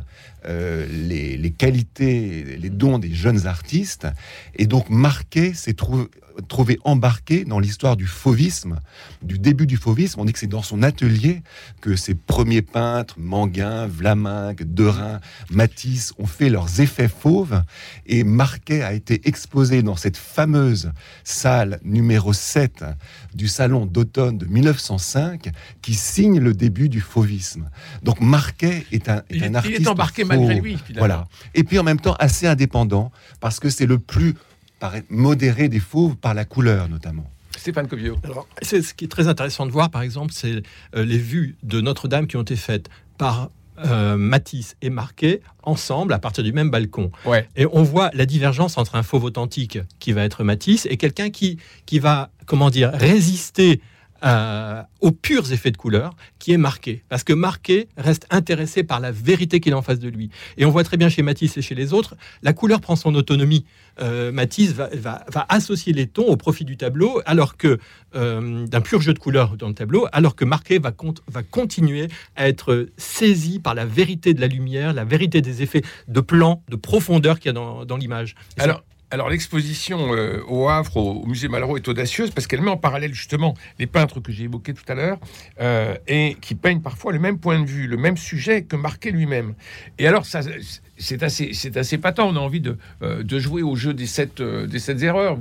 euh, 0.47 0.87
les, 0.91 1.51
qualités, 1.53 2.59
les 2.59 2.69
dons 2.69 2.99
des 2.99 3.15
jeunes 3.15 3.47
artistes. 3.47 4.07
Et 4.57 4.67
donc 4.67 4.91
Marquet 4.91 5.55
s'est 5.55 5.73
trouvé, 5.73 6.05
trouvé 6.49 6.79
embarqué 6.85 7.45
dans 7.45 7.59
l'histoire 7.59 7.97
du 7.97 8.07
fauvisme, 8.07 8.79
du 9.23 9.39
début 9.39 9.67
du 9.67 9.77
fauvisme. 9.77 10.21
On 10.21 10.25
dit 10.25 10.33
que 10.33 10.39
c'est 10.39 10.47
dans 10.47 10.63
son 10.63 10.83
atelier 10.83 11.43
que 11.81 11.97
ces 11.97 12.15
premiers 12.15 12.63
peintres, 12.63 13.15
Manguin, 13.19 13.87
Vlaminck, 13.87 14.63
Derain, 14.63 15.21
Matisse, 15.51 16.13
ont 16.19 16.27
fait 16.27 16.49
leurs 16.49 16.81
effets 16.81 17.09
fauves. 17.09 17.63
Et 18.07 18.25
Marquet 18.25 18.83
a 18.83 18.93
été 18.93 19.27
exposé 19.29 19.83
dans 19.83 19.97
cette 19.97 20.17
fameuse 20.17 20.93
salle 21.23 21.81
numéro 21.85 22.33
7 22.33 22.85
du 23.35 23.49
salon 23.49 23.87
d'automne 23.87 24.39
de 24.39 24.47
1905 24.47 25.51
qui 25.83 25.95
signe 25.95 26.41
le 26.41 26.53
début 26.53 26.89
du 26.89 27.01
fauvisme. 27.01 27.69
Donc 28.03 28.21
Marquet 28.21 28.87
est 28.93 29.09
un, 29.09 29.23
est 29.31 29.55
artiste. 29.55 29.77
Il 29.79 29.83
est 29.83 29.89
embarqué 29.89 30.25
malgré 30.25 30.61
lui, 30.61 30.79
Voilà. 30.97 31.27
Et 31.55 31.65
puis 31.65 31.79
en 31.79 31.83
même 31.83 32.01
temps 32.01 32.17
assez 32.19 32.47
indépendant 32.47 33.13
parce 33.41 33.61
que 33.61 33.71
c'est 33.71 33.87
le 33.87 33.99
plus 33.99 34.35
modéré 35.09 35.69
des 35.69 35.81
fauves 35.81 36.17
par 36.17 36.35
la 36.35 36.45
couleur 36.45 36.89
notamment. 36.89 37.31
Stéphane 37.57 37.89
Covio. 37.89 38.19
Alors, 38.25 38.47
c'est 38.63 38.83
ce 38.83 38.95
qui 38.95 39.05
est 39.05 39.09
très 39.09 39.29
intéressant 39.29 39.65
de 39.65 39.71
voir, 39.71 39.91
par 39.91 40.03
exemple, 40.03 40.33
c'est 40.33 40.63
euh, 40.95 41.05
les 41.05 41.19
vues 41.19 41.57
de 41.63 41.81
Notre-Dame 41.81 42.27
qui 42.27 42.37
ont 42.37 42.43
été 42.43 42.57
faites 42.57 42.91
par 43.17 43.51
euh, 43.85 44.17
Matisse 44.17 44.77
et 44.83 44.91
Marquet 44.91 45.41
ensemble 45.63 46.13
à 46.13 46.19
partir 46.19 46.45
du 46.45 46.53
même 46.53 46.71
balcon. 46.71 47.11
Ouais. 47.25 47.49
Et 47.57 47.67
on 47.67 47.83
voit 47.83 48.11
la 48.13 48.27
divergence 48.27 48.79
entre 48.79 48.97
un 48.97 49.03
fauve 49.03 49.25
authentique 49.25 49.79
qui 49.99 50.13
va 50.13 50.23
être 50.23 50.45
Matisse 50.45 50.87
et 50.91 50.97
quelqu'un 50.97 51.31
qui, 51.31 51.59
qui 51.87 51.99
va, 51.99 52.31
comment 52.47 52.71
dire, 52.71 52.91
résister 52.93 53.81
euh, 54.25 54.83
aux 55.01 55.13
purs 55.13 55.53
effets 55.53 55.71
de 55.71 55.77
couleur 55.77 56.17
qui 56.39 56.53
est 56.53 56.57
marqué. 56.57 57.03
Parce 57.09 57.25
que 57.25 57.33
marqué 57.33 57.89
reste 57.97 58.27
intéressé 58.31 58.83
par 58.83 59.01
la 59.01 59.11
vérité 59.11 59.61
qu'il 59.61 59.73
a 59.75 59.77
en 59.77 59.83
face 59.83 59.99
de 59.99 60.09
lui. 60.09 60.31
Et 60.57 60.65
on 60.65 60.71
voit 60.71 60.85
très 60.85 60.97
bien 60.97 61.09
chez 61.09 61.23
Matisse 61.23 61.57
et 61.57 61.63
chez 61.63 61.75
les 61.75 61.93
autres, 61.93 62.15
la 62.43 62.53
couleur 62.53 62.81
prend 62.81 62.97
son 62.97 63.15
autonomie. 63.15 63.67
Euh, 64.01 64.33
Matisse 64.33 64.73
va, 64.73 65.25
associer 65.49 65.93
les 65.93 66.07
tons 66.07 66.27
au 66.27 66.37
profit 66.37 66.65
du 66.65 66.77
tableau, 66.77 67.21
alors 67.27 67.57
que 67.57 67.79
euh, 68.15 68.67
d'un 68.67 68.81
pur 68.81 69.01
jeu 69.01 69.13
de 69.13 69.19
couleurs 69.19 69.57
dans 69.57 69.69
le 69.69 69.75
tableau, 69.75 70.07
alors 70.13 70.37
que 70.37 70.45
Marquet 70.45 70.79
va, 70.79 70.93
va 71.29 71.43
continuer 71.43 72.09
à 72.35 72.49
être 72.49 72.89
saisi 72.97 73.59
par 73.59 73.75
la 73.75 73.85
vérité 73.85 74.33
de 74.33 74.41
la 74.41 74.47
lumière, 74.47 74.95
la 74.95 75.05
vérité 75.05 75.43
des 75.43 75.63
effets 75.63 75.83
de 76.09 76.21
plan, 76.21 76.63
de 76.69 76.77
profondeur 76.77 77.39
qu'il 77.39 77.49
y 77.49 77.51
a 77.51 77.53
dans, 77.53 77.85
dans 77.85 77.97
l'image. 77.97 78.35
Alors, 78.59 78.83
alors 79.11 79.29
l'exposition 79.29 80.15
euh, 80.15 80.41
au 80.49 80.69
Havre, 80.69 80.97
au, 80.97 81.27
musée 81.27 81.49
Malraux, 81.49 81.77
est 81.77 81.87
audacieuse 81.87 82.31
parce 82.31 82.47
qu'elle 82.47 82.63
met 82.63 82.71
en 82.71 82.77
parallèle 82.77 83.15
justement 83.15 83.55
les 83.79 83.87
peintres 83.87 84.21
que 84.21 84.33
j'ai 84.33 84.45
évoqués 84.45 84.75
tout 84.75 84.85
à 84.89 84.95
l'heure 84.95 85.19
euh, 85.61 85.95
et 86.09 86.37
qui 86.41 86.55
peignent 86.55 86.81
parfois 86.81 87.13
le 87.13 87.19
même 87.19 87.39
point 87.39 87.61
de 87.61 87.67
vue, 87.67 87.87
le 87.87 87.97
même 87.97 88.17
sujet 88.17 88.63
que 88.63 88.77
Marquet 88.77 89.11
lui-même. 89.11 89.55
Et 89.99 90.09
alors 90.09 90.27
ça, 90.27 90.41
c'est 90.99 91.23
assez, 91.23 91.53
c'est 91.53 91.77
assez 91.77 91.99
patent. 91.99 92.27
On 92.27 92.37
a 92.37 92.41
envie 92.41 92.61
de, 92.61 92.77
euh, 93.03 93.23
de 93.23 93.39
jouer 93.39 93.63
au 93.63 93.77
jeu 93.77 93.95
des 93.95 94.07
sept, 94.07 94.43
des 94.43 94.79
sept 94.79 95.03
erreurs. 95.03 95.37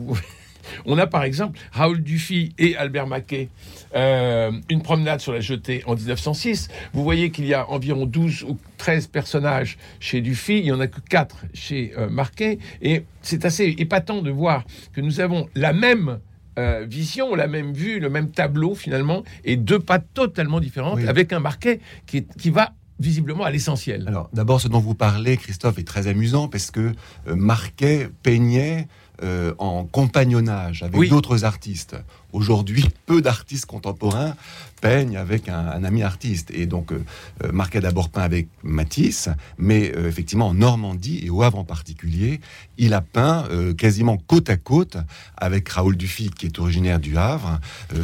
On 0.85 0.97
a 0.97 1.07
par 1.07 1.23
exemple 1.23 1.59
Raoul 1.71 2.01
Dufy 2.01 2.53
et 2.57 2.75
Albert 2.75 3.07
Maquet, 3.07 3.49
euh, 3.95 4.51
une 4.69 4.81
promenade 4.81 5.19
sur 5.19 5.33
la 5.33 5.39
jetée 5.39 5.83
en 5.85 5.95
1906. 5.95 6.69
Vous 6.93 7.03
voyez 7.03 7.29
qu'il 7.31 7.45
y 7.45 7.53
a 7.53 7.69
environ 7.69 8.05
12 8.05 8.43
ou 8.43 8.57
13 8.77 9.07
personnages 9.07 9.77
chez 9.99 10.21
Dufy, 10.21 10.57
il 10.59 10.63
n'y 10.63 10.71
en 10.71 10.79
a 10.79 10.87
que 10.87 10.99
4 11.01 11.45
chez 11.53 11.93
euh, 11.97 12.09
Marquet, 12.09 12.57
et 12.81 13.03
c'est 13.21 13.45
assez 13.45 13.75
épatant 13.77 14.21
de 14.21 14.31
voir 14.31 14.63
que 14.93 15.01
nous 15.01 15.19
avons 15.19 15.47
la 15.55 15.73
même 15.73 16.19
euh, 16.59 16.85
vision, 16.87 17.33
la 17.35 17.47
même 17.47 17.73
vue, 17.73 17.99
le 17.99 18.09
même 18.09 18.29
tableau 18.29 18.75
finalement, 18.75 19.23
et 19.43 19.55
deux 19.55 19.79
pattes 19.79 20.05
totalement 20.13 20.59
différentes, 20.59 20.97
Oui. 20.97 21.07
avec 21.07 21.33
un 21.33 21.39
marquet 21.39 21.79
qui, 22.05 22.17
est- 22.17 22.37
qui 22.37 22.49
va 22.51 22.73
visiblement 22.99 23.43
à 23.43 23.49
l'essentiel. 23.49 24.05
Alors, 24.07 24.29
d'abord, 24.33 24.61
ce 24.61 24.67
dont 24.67 24.79
vous 24.79 24.93
parlez, 24.93 25.35
Christophe, 25.37 25.79
est 25.79 25.83
très 25.83 26.05
amusant 26.07 26.47
parce 26.47 26.69
que 26.69 26.91
euh, 27.27 27.35
Marquet 27.35 28.07
peignait 28.21 28.87
euh, 29.21 29.53
en 29.59 29.83
compagnonnage 29.85 30.81
avec 30.83 30.97
Oui. 30.99 31.09
d'autres 31.09 31.45
artistes. 31.45 31.95
Aujourd'hui, 32.31 32.85
peu 33.05 33.21
d'artistes 33.21 33.67
contemporains 33.67 34.35
peignent 34.81 35.17
avec 35.17 35.49
un, 35.49 35.67
un 35.67 35.83
ami 35.83 36.01
artiste. 36.01 36.49
Et 36.51 36.65
donc, 36.65 36.91
euh, 36.91 37.03
euh, 37.43 37.51
a 37.77 37.79
d'abord 37.79 38.09
peint 38.09 38.23
avec 38.23 38.47
Matisse, 38.63 39.29
mais 39.59 39.91
euh, 39.95 40.07
effectivement, 40.09 40.47
en 40.47 40.55
Normandie 40.55 41.21
et 41.23 41.29
au 41.29 41.43
Havre 41.43 41.59
en 41.59 41.63
particulier, 41.63 42.41
il 42.79 42.93
a 42.95 43.01
peint 43.01 43.45
quasiment 43.77 44.17
côte 44.17 44.49
à 44.49 44.57
côte 44.57 44.97
avec 45.37 45.69
Raoul 45.69 45.95
Dufy, 45.95 46.31
qui 46.31 46.47
est 46.47 46.57
originaire 46.59 46.99
du 46.99 47.15
Havre, 47.17 47.59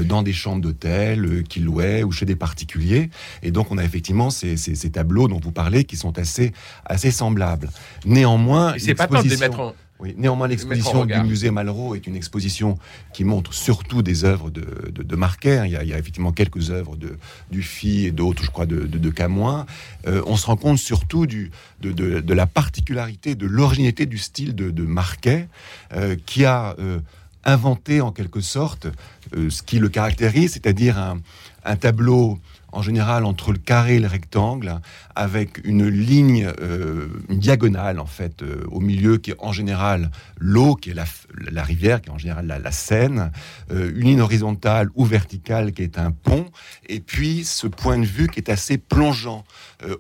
dans 0.06 0.22
des 0.22 0.34
chambres 0.34 0.62
d'hôtel 0.62 1.44
qu'il 1.50 1.66
louait 1.66 2.04
ou 2.04 2.12
chez 2.12 2.26
des 2.26 2.36
particuliers. 2.36 3.10
Et 3.42 3.50
donc, 3.52 3.72
on 3.72 3.78
a 3.80 3.84
effectivement 3.84 4.30
ces, 4.30 4.58
ces- 4.58 4.76
ces 4.76 4.92
tableaux 4.92 5.28
dont 5.28 5.40
vous 5.44 5.52
parlez 5.52 5.86
qui 5.86 5.98
sont 5.98 6.18
assez, 6.20 6.54
assez 6.86 7.10
semblables. 7.12 7.70
Néanmoins, 8.06 8.76
c'est 8.78 8.94
pas 8.96 9.08
de 9.08 9.28
les 9.28 9.38
mettre 9.38 9.60
en. 9.60 9.74
Oui, 10.00 10.16
néanmoins, 10.18 10.48
l'exposition 10.48 11.06
du 11.06 11.20
musée 11.24 11.52
Malraux 11.52 11.94
est 11.94 12.08
une 12.08 12.16
exposition 12.16 12.78
qui 13.14 13.26
montre 13.26 13.54
surtout 13.54 14.02
des 14.02 14.24
œuvres 14.24 14.50
de, 14.50 14.62
de. 14.92 15.06
Il 15.44 15.72
y, 15.72 15.76
a, 15.76 15.84
il 15.84 15.90
y 15.90 15.94
a 15.94 16.00
effectivement 16.00 16.32
quelques 16.32 16.72
œuvres 16.72 16.96
de 16.96 17.18
Dufy 17.52 18.06
et 18.06 18.12
d'autres, 18.12 18.44
je 18.44 18.50
crois, 18.50 18.66
de, 18.66 18.86
de, 18.86 19.10
Camoin. 19.10 19.66
Euh, 20.08 20.22
on 20.26 20.38
se 20.38 20.46
rend 20.46 20.56
compte 20.56 20.78
surtout 20.78 21.26
du, 21.26 21.52
de, 21.82 22.34
la 22.34 22.48
particularité, 22.48 23.36
de 23.36 23.46
l'originalité 23.46 24.06
du 24.06 24.18
style 24.18 24.56
de, 24.56 24.72
de 24.72 24.84
Marquet, 24.84 25.50
euh, 25.94 26.16
qui 26.26 26.46
a 26.46 26.76
euh, 26.80 27.00
inventé 27.44 28.00
en 28.00 28.12
quelque 28.14 28.40
sorte 28.40 28.88
ce 29.34 29.62
qui 29.62 29.80
le 29.80 29.90
caractérise, 29.90 30.54
c'est-à-dire 30.54 30.98
un, 30.98 31.20
un 31.66 31.76
tableau 31.76 32.40
en 32.72 32.82
général 32.82 33.26
entre 33.26 33.52
le 33.52 33.58
carré 33.58 33.96
et 33.96 34.00
le 34.00 34.08
rectangle, 34.08 34.80
avec 35.16 35.60
une 35.66 35.88
ligne, 35.88 36.52
euh, 36.62 37.08
une 37.30 37.40
diagonale 37.40 38.00
en 38.00 38.06
fait, 38.06 38.42
euh, 38.42 38.64
au 38.72 38.80
milieu 38.80 39.18
qui 39.18 39.32
est 39.32 39.36
en 39.40 39.52
général 39.52 40.12
l'eau, 40.38 40.76
qui 40.76 40.92
est 40.92 40.94
la, 40.94 41.64
rivière, 41.64 42.02
qui 42.02 42.10
est 42.10 42.14
en 42.14 42.18
général 42.18 42.48
la, 42.48 42.72
Seine, 42.72 43.32
euh, 43.72 43.92
une 43.96 44.08
ligne 44.08 44.22
horizontale 44.22 44.90
ou 44.96 45.06
verticale 45.06 45.74
qui 45.74 45.84
est 45.84 45.98
un 45.98 46.12
pont, 46.12 46.46
et 46.88 47.00
puis 47.00 47.44
ce 47.44 47.68
point 47.68 47.98
de 47.98 48.06
vue 48.06 48.28
qui 48.28 48.40
est 48.40 48.50
assez 48.50 48.78
plongeant 48.78 49.44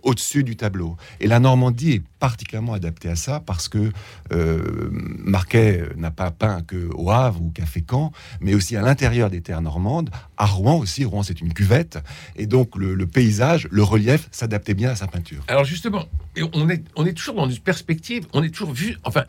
au-dessus 0.03 0.43
du 0.43 0.57
tableau. 0.57 0.97
Et 1.21 1.27
la 1.27 1.39
Normandie 1.39 1.93
est 1.93 2.03
particulièrement 2.19 2.73
adaptée 2.73 3.09
à 3.09 3.15
ça 3.15 3.39
parce 3.39 3.69
que 3.69 3.91
euh, 4.31 4.89
Marquet 4.91 5.83
n'a 5.95 6.11
pas 6.11 6.31
peint 6.31 6.61
que 6.61 6.89
au 6.93 7.09
Havre 7.09 7.41
ou 7.41 7.51
qu'à 7.51 7.65
Fécamp, 7.65 8.11
mais 8.41 8.53
aussi 8.53 8.75
à 8.75 8.81
l'intérieur 8.81 9.29
des 9.29 9.41
terres 9.41 9.61
normandes, 9.61 10.09
à 10.37 10.45
Rouen 10.45 10.77
aussi. 10.77 11.05
Rouen, 11.05 11.23
c'est 11.23 11.41
une 11.41 11.53
cuvette, 11.53 11.99
et 12.35 12.45
donc 12.45 12.75
le, 12.75 12.93
le 12.93 13.07
paysage, 13.07 13.67
le 13.71 13.83
relief 13.83 14.27
s'adaptait 14.31 14.73
bien 14.73 14.91
à 14.91 14.95
sa 14.95 15.07
peinture. 15.07 15.43
Alors 15.47 15.63
justement, 15.63 16.05
on 16.53 16.69
est, 16.69 16.83
on 16.95 17.05
est 17.05 17.13
toujours 17.13 17.35
dans 17.35 17.49
une 17.49 17.59
perspective, 17.59 18.25
on 18.33 18.43
est 18.43 18.49
toujours 18.49 18.73
vu. 18.73 18.97
Enfin, 19.03 19.23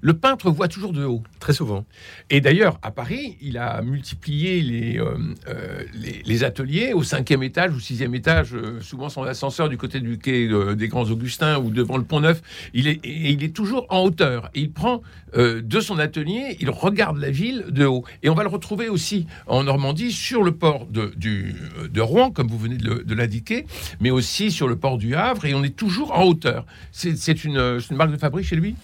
le 0.00 0.14
peintre 0.14 0.50
voit 0.50 0.68
toujours 0.68 0.92
de 0.92 1.04
haut. 1.04 1.22
Très 1.40 1.52
souvent. 1.52 1.84
Et 2.30 2.40
d'ailleurs, 2.40 2.78
à 2.82 2.90
Paris, 2.90 3.36
il 3.40 3.58
a 3.58 3.82
multiplié 3.82 4.60
les, 4.62 4.98
euh, 4.98 5.16
euh, 5.48 5.84
les, 5.94 6.22
les 6.24 6.44
ateliers 6.44 6.92
au 6.92 7.02
cinquième 7.02 7.42
étage 7.42 7.72
ou 7.72 7.80
sixième 7.80 8.14
étage, 8.14 8.54
euh, 8.54 8.80
souvent 8.80 9.08
sans 9.08 9.24
ascenseur 9.24 9.68
du 9.68 9.76
côté 9.76 10.00
du 10.00 10.18
quai 10.18 10.48
euh, 10.48 10.74
des 10.74 10.88
Grands 10.88 11.10
Augustins 11.10 11.58
ou 11.58 11.70
devant 11.70 11.96
le 11.96 12.04
Pont 12.04 12.20
Neuf. 12.20 12.42
Il 12.74 12.88
est, 12.88 13.04
et 13.04 13.30
il 13.30 13.42
est 13.42 13.54
toujours 13.54 13.86
en 13.90 14.00
hauteur. 14.00 14.50
Et 14.54 14.60
il 14.60 14.72
prend 14.72 15.02
de 15.36 15.80
son 15.80 15.98
atelier, 15.98 16.56
il 16.60 16.70
regarde 16.70 17.18
la 17.18 17.30
ville 17.30 17.66
de 17.68 17.84
haut. 17.84 18.04
Et 18.22 18.30
on 18.30 18.34
va 18.34 18.42
le 18.42 18.48
retrouver 18.48 18.88
aussi 18.88 19.26
en 19.46 19.64
Normandie, 19.64 20.10
sur 20.10 20.42
le 20.42 20.52
port 20.52 20.86
de, 20.86 21.12
du, 21.16 21.54
de 21.90 22.00
Rouen, 22.00 22.30
comme 22.30 22.48
vous 22.48 22.58
venez 22.58 22.76
de, 22.76 23.14
l'indiquer, 23.14 23.66
mais 24.00 24.10
aussi 24.10 24.50
sur 24.50 24.66
le 24.66 24.76
port 24.76 24.96
du 24.96 25.14
Havre. 25.14 25.44
Et 25.44 25.52
on 25.52 25.62
est 25.62 25.76
toujours 25.76 26.16
en 26.18 26.24
hauteur. 26.24 26.64
C'est 26.90 27.12
une, 27.44 27.80
c'est 27.80 27.90
une 27.90 27.96
marque 27.96 28.12
de 28.12 28.16
fabrique 28.16 28.46
chez 28.46 28.56
lui? 28.56 28.76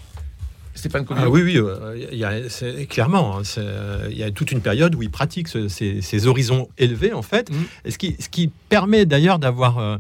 Stéphane 0.75 1.05
Ah 1.11 1.29
oui, 1.29 1.43
oui, 1.43 1.57
euh, 1.59 1.97
y 2.13 2.25
a, 2.25 2.33
clairement, 2.87 3.39
hein, 3.39 3.43
euh, 3.59 4.09
il 4.11 4.17
y 4.19 4.23
a 4.23 4.31
toute 4.31 4.53
une 4.53 4.61
période 4.61 4.95
où 4.95 5.03
il 5.03 5.11
pratique 5.11 5.49
ce- 5.49 5.69
ces, 5.69 6.01
ces 6.01 6.27
horizons 6.27 6.69
élevés, 6.79 7.13
en 7.13 7.23
fait, 7.23 7.51
et 7.85 7.91
ce, 7.91 7.99
qui, 7.99 8.17
ce 8.19 8.29
qui 8.29 8.51
permet 8.69 9.05
d'ailleurs 9.05 9.39
d'avoir, 9.39 9.79
euh, 9.79 9.99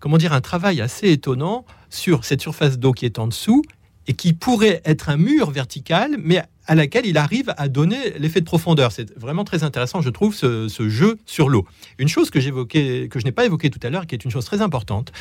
comment 0.00 0.18
dire, 0.18 0.32
un 0.32 0.40
travail 0.40 0.80
assez 0.80 1.10
étonnant 1.10 1.64
sur 1.90 2.24
cette 2.24 2.40
surface 2.40 2.78
d'eau 2.78 2.92
qui 2.92 3.06
est 3.06 3.18
en 3.18 3.26
dessous 3.26 3.62
et 4.06 4.14
qui 4.14 4.32
pourrait 4.32 4.82
être 4.84 5.08
un 5.08 5.16
mur 5.16 5.50
vertical, 5.50 6.16
mais 6.18 6.42
à 6.66 6.74
laquelle 6.74 7.06
il 7.06 7.16
arrive 7.16 7.54
à 7.56 7.68
donner 7.68 8.10
l'effet 8.18 8.40
de 8.40 8.44
profondeur. 8.44 8.92
C'est 8.92 9.16
vraiment 9.18 9.44
très 9.44 9.62
intéressant, 9.64 10.00
je 10.00 10.10
trouve, 10.10 10.34
ce, 10.34 10.68
ce 10.68 10.88
jeu 10.88 11.18
sur 11.26 11.48
l'eau. 11.48 11.66
Une 11.98 12.08
chose 12.08 12.30
que 12.30 12.40
j'évoquais, 12.40 13.08
que 13.10 13.18
je 13.20 13.24
n'ai 13.24 13.32
pas 13.32 13.44
évoquée 13.44 13.70
tout 13.70 13.80
à 13.82 13.90
l'heure, 13.90 14.06
qui 14.06 14.14
est 14.14 14.24
une 14.24 14.30
chose 14.30 14.44
très 14.44 14.60
importante, 14.60 15.12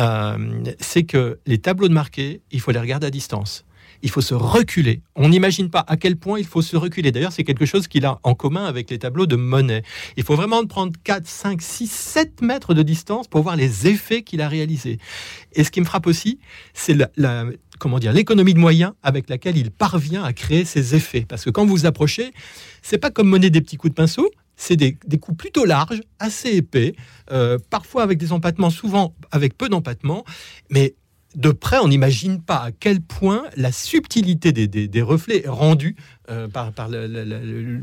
euh, 0.00 0.36
c'est 0.80 1.04
que 1.04 1.38
les 1.46 1.58
tableaux 1.58 1.88
de 1.88 1.94
marqués, 1.94 2.40
il 2.50 2.60
faut 2.60 2.70
les 2.70 2.78
regarder 2.80 3.06
à 3.06 3.10
distance 3.10 3.64
il 4.02 4.10
faut 4.10 4.20
se 4.20 4.34
reculer. 4.34 5.02
On 5.16 5.28
n'imagine 5.28 5.70
pas 5.70 5.84
à 5.86 5.96
quel 5.96 6.16
point 6.16 6.38
il 6.38 6.46
faut 6.46 6.62
se 6.62 6.76
reculer. 6.76 7.12
D'ailleurs, 7.12 7.32
c'est 7.32 7.44
quelque 7.44 7.66
chose 7.66 7.88
qu'il 7.88 8.04
a 8.06 8.18
en 8.22 8.34
commun 8.34 8.64
avec 8.64 8.90
les 8.90 8.98
tableaux 8.98 9.26
de 9.26 9.36
Monet. 9.36 9.82
Il 10.16 10.24
faut 10.24 10.36
vraiment 10.36 10.64
prendre 10.66 10.92
4, 11.04 11.26
5, 11.26 11.62
6, 11.62 11.90
7 11.90 12.42
mètres 12.42 12.74
de 12.74 12.82
distance 12.82 13.28
pour 13.28 13.42
voir 13.42 13.56
les 13.56 13.86
effets 13.86 14.22
qu'il 14.22 14.40
a 14.40 14.48
réalisés. 14.48 14.98
Et 15.52 15.64
ce 15.64 15.70
qui 15.70 15.80
me 15.80 15.86
frappe 15.86 16.06
aussi, 16.06 16.38
c'est 16.72 16.96
la, 17.16 17.46
comment 17.78 17.98
dire, 17.98 18.12
l'économie 18.12 18.54
de 18.54 18.58
moyens 18.58 18.92
avec 19.02 19.28
laquelle 19.28 19.56
il 19.56 19.70
parvient 19.70 20.22
à 20.22 20.32
créer 20.32 20.64
ces 20.64 20.94
effets. 20.94 21.24
Parce 21.28 21.44
que 21.44 21.50
quand 21.50 21.64
vous 21.64 21.74
vous 21.74 21.86
approchez, 21.86 22.30
c'est 22.82 22.98
pas 22.98 23.10
comme 23.10 23.28
Monet 23.28 23.50
des 23.50 23.60
petits 23.60 23.76
coups 23.76 23.90
de 23.90 23.96
pinceau, 23.96 24.30
c'est 24.56 24.76
des, 24.76 24.96
des 25.06 25.18
coups 25.18 25.36
plutôt 25.36 25.64
larges, 25.64 26.00
assez 26.18 26.50
épais, 26.50 26.94
euh, 27.32 27.58
parfois 27.70 28.02
avec 28.02 28.18
des 28.18 28.32
empattements, 28.32 28.70
souvent 28.70 29.14
avec 29.32 29.56
peu 29.56 29.68
d'empattements, 29.68 30.24
mais 30.70 30.94
de 31.34 31.50
près, 31.50 31.78
on 31.78 31.88
n'imagine 31.88 32.40
pas 32.40 32.56
à 32.58 32.70
quel 32.72 33.00
point 33.00 33.42
la 33.56 33.72
subtilité 33.72 34.52
des, 34.52 34.66
des- 34.68 34.88
des 34.88 35.02
reflets 35.02 35.44
est 35.44 35.48
rendue 35.48 35.96
euh, 36.30 36.48
par, 36.48 36.72
par 36.72 36.88